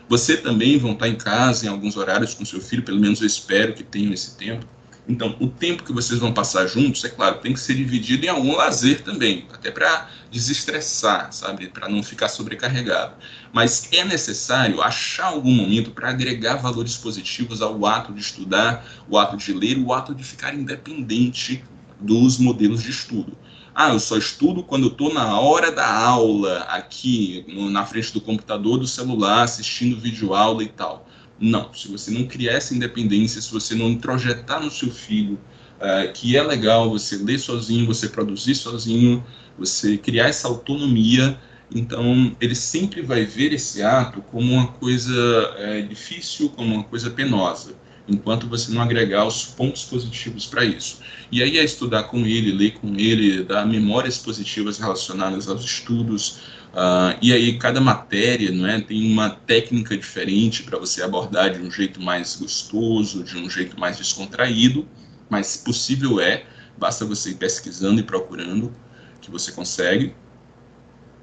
Você 0.08 0.38
também 0.38 0.78
vão 0.78 0.92
estar 0.92 1.06
tá 1.06 1.12
em 1.12 1.16
casa 1.16 1.66
em 1.66 1.70
alguns 1.70 1.98
horários 1.98 2.36
com 2.36 2.46
seu 2.46 2.62
filho, 2.62 2.84
pelo 2.84 3.00
menos 3.00 3.20
eu 3.20 3.26
espero 3.26 3.74
que 3.74 3.84
tenham 3.84 4.14
esse 4.14 4.38
tempo. 4.38 4.75
Então, 5.08 5.36
o 5.40 5.48
tempo 5.48 5.84
que 5.84 5.94
vocês 5.94 6.20
vão 6.20 6.34
passar 6.34 6.66
juntos, 6.66 7.04
é 7.04 7.10
claro, 7.10 7.38
tem 7.38 7.54
que 7.54 7.60
ser 7.60 7.76
dividido 7.76 8.26
em 8.26 8.30
algum 8.30 8.56
lazer 8.56 9.04
também, 9.04 9.48
até 9.54 9.70
para 9.70 10.10
desestressar, 10.32 11.32
sabe, 11.32 11.68
para 11.68 11.88
não 11.88 12.02
ficar 12.02 12.28
sobrecarregado. 12.28 13.14
Mas 13.54 13.88
é 13.92 14.04
necessário 14.04 14.82
achar 14.82 15.28
algum 15.28 15.54
momento 15.54 15.92
para 15.92 16.10
agregar 16.10 16.56
valores 16.56 16.98
positivos 16.98 17.62
ao 17.62 17.86
ato 17.86 18.14
de 18.14 18.20
estudar, 18.20 18.84
o 19.08 19.18
ato 19.18 19.38
de 19.38 19.54
ler, 19.54 19.78
o 19.78 19.94
ato 19.94 20.16
de 20.16 20.24
ficar 20.24 20.56
independente 20.56 21.64
dos 22.00 22.40
modelos 22.40 22.82
de 22.82 22.90
estudo. 22.90 23.38
Ah, 23.78 23.90
eu 23.90 24.00
só 24.00 24.18
estudo 24.18 24.64
quando 24.64 24.84
eu 24.84 24.92
estou 24.92 25.14
na 25.14 25.38
hora 25.38 25.70
da 25.70 25.94
aula, 25.94 26.60
aqui 26.70 27.46
no, 27.48 27.70
na 27.70 27.86
frente 27.86 28.14
do 28.14 28.22
computador, 28.22 28.80
do 28.80 28.88
celular, 28.88 29.44
assistindo 29.44 30.00
vídeo 30.00 30.34
aula 30.34 30.64
e 30.64 30.70
tal. 30.70 31.05
Não, 31.40 31.74
se 31.74 31.88
você 31.90 32.12
não 32.12 32.26
criar 32.26 32.54
essa 32.54 32.74
independência, 32.74 33.42
se 33.42 33.52
você 33.52 33.76
não 33.76 33.90
introjetar 33.90 34.64
no 34.64 34.72
seu 34.72 34.90
filho 34.90 35.38
uh, 35.80 36.12
que 36.14 36.38
é 36.38 36.44
legal 36.44 36.90
você 36.90 37.18
ler 37.18 37.40
sozinho, 37.40 37.86
você 37.86 38.08
produzir 38.08 38.56
sozinho, 38.56 39.24
você 39.58 39.98
criar 39.98 40.28
essa 40.28 40.48
autonomia, 40.48 41.38
então 41.74 42.36
ele 42.40 42.56
sempre 42.56 43.02
vai 43.02 43.26
ver 43.26 43.54
esse 43.54 43.82
ato 43.82 44.22
como 44.22 44.54
uma 44.54 44.68
coisa 44.68 45.14
é, 45.58 45.82
difícil, 45.82 46.50
como 46.50 46.76
uma 46.76 46.84
coisa 46.84 47.10
penosa, 47.10 47.74
enquanto 48.08 48.48
você 48.48 48.72
não 48.72 48.82
agregar 48.82 49.26
os 49.26 49.46
pontos 49.46 49.84
positivos 49.84 50.46
para 50.46 50.64
isso. 50.64 51.00
E 51.32 51.42
aí 51.42 51.58
é 51.58 51.64
estudar 51.64 52.04
com 52.04 52.20
ele, 52.20 52.52
ler 52.52 52.74
com 52.74 52.96
ele, 52.96 53.44
dar 53.44 53.66
memórias 53.66 54.18
positivas 54.18 54.78
relacionadas 54.78 55.48
aos 55.50 55.64
estudos, 55.64 56.40
Uh, 56.76 57.16
e 57.22 57.32
aí 57.32 57.58
cada 57.58 57.80
matéria 57.80 58.52
não 58.52 58.68
é, 58.68 58.82
tem 58.82 59.10
uma 59.10 59.30
técnica 59.30 59.96
diferente 59.96 60.62
para 60.62 60.78
você 60.78 61.02
abordar 61.02 61.54
de 61.54 61.62
um 61.62 61.72
jeito 61.72 62.02
mais 62.02 62.36
gostoso, 62.36 63.24
de 63.24 63.38
um 63.38 63.50
jeito 63.50 63.80
mais 63.80 63.98
descontraído, 63.98 64.86
mas 65.30 65.56
possível 65.56 66.20
é, 66.20 66.44
basta 66.78 67.06
você 67.06 67.30
ir 67.30 67.36
pesquisando 67.36 68.02
e 68.02 68.04
procurando 68.04 68.74
que 69.22 69.32
você 69.32 69.54
consegue. 69.54 70.14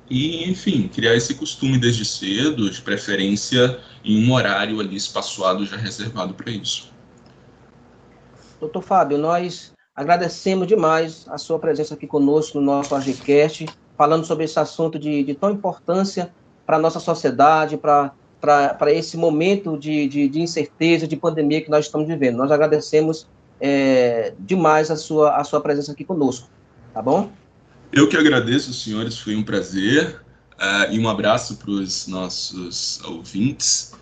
E, 0.08 0.48
enfim, 0.50 0.88
criar 0.88 1.14
esse 1.14 1.34
costume 1.34 1.76
desde 1.76 2.06
cedo, 2.06 2.70
de 2.70 2.80
preferência 2.80 3.78
em 4.02 4.26
um 4.26 4.32
horário 4.32 4.80
ali 4.80 4.96
espaçoado 4.96 5.66
já 5.66 5.76
reservado 5.76 6.32
para 6.32 6.50
isso. 6.50 6.90
Doutor 8.58 8.80
Fábio, 8.80 9.18
nós 9.18 9.70
agradecemos 9.94 10.66
demais 10.66 11.26
a 11.28 11.36
sua 11.36 11.58
presença 11.58 11.92
aqui 11.92 12.06
conosco 12.06 12.58
no 12.58 12.64
nosso 12.64 12.94
AGCast 12.94 13.66
falando 14.02 14.24
sobre 14.24 14.46
esse 14.46 14.58
assunto 14.58 14.98
de, 14.98 15.22
de 15.22 15.32
tão 15.32 15.52
importância 15.52 16.34
para 16.66 16.76
a 16.76 16.80
nossa 16.80 16.98
sociedade, 16.98 17.76
para 17.76 18.12
esse 18.92 19.16
momento 19.16 19.78
de, 19.78 20.08
de, 20.08 20.28
de, 20.28 20.40
incerteza, 20.40 21.06
de 21.06 21.14
pandemia 21.14 21.60
que 21.60 21.70
nós 21.70 21.84
estamos 21.84 22.08
vivendo. 22.08 22.36
Nós 22.36 22.50
agradecemos 22.50 23.28
é, 23.60 24.34
demais 24.40 24.90
a 24.90 24.96
sua, 24.96 25.36
a 25.36 25.44
sua 25.44 25.60
presença 25.60 25.92
aqui 25.92 26.02
conosco, 26.02 26.48
tá 26.92 27.00
bom? 27.00 27.30
Eu 27.92 28.08
que 28.08 28.16
agradeço, 28.16 28.74
senhores, 28.74 29.16
foi 29.16 29.36
um 29.36 29.42
prazer. 29.44 30.20
Uh, 30.54 30.90
e 30.90 30.98
um 30.98 31.08
abraço 31.08 31.54
para 31.54 31.70
os 31.70 32.08
nossos 32.08 33.00
ouvintes. 33.04 33.94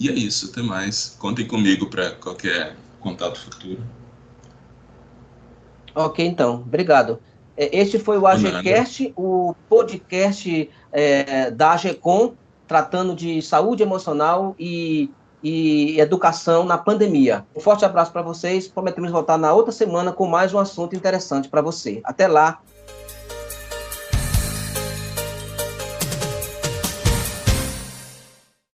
E 0.00 0.08
é 0.08 0.12
isso, 0.14 0.50
até 0.50 0.62
mais. 0.62 1.16
Contem 1.16 1.46
comigo 1.46 1.86
para 1.86 2.10
qualquer 2.10 2.74
contato 2.98 3.38
futuro. 3.38 3.84
Ok, 5.94 6.26
então. 6.26 6.56
Obrigado. 6.56 7.20
É, 7.58 7.76
este 7.76 7.98
foi 7.98 8.16
o 8.16 8.26
AGCast, 8.26 9.12
o 9.16 9.54
podcast 9.68 10.70
é, 10.92 11.50
da 11.50 11.72
AGCOM, 11.72 12.34
tratando 12.66 13.14
de 13.14 13.42
saúde 13.42 13.82
emocional 13.82 14.54
e 14.58 15.10
e 15.42 16.00
educação 16.00 16.64
na 16.64 16.76
pandemia. 16.76 17.46
Um 17.54 17.60
forte 17.60 17.84
abraço 17.84 18.12
para 18.12 18.22
vocês. 18.22 18.66
Prometemos 18.66 19.10
voltar 19.10 19.38
na 19.38 19.52
outra 19.52 19.72
semana 19.72 20.12
com 20.12 20.26
mais 20.26 20.52
um 20.52 20.58
assunto 20.58 20.96
interessante 20.96 21.48
para 21.48 21.62
você. 21.62 22.00
Até 22.04 22.26
lá. 22.26 22.60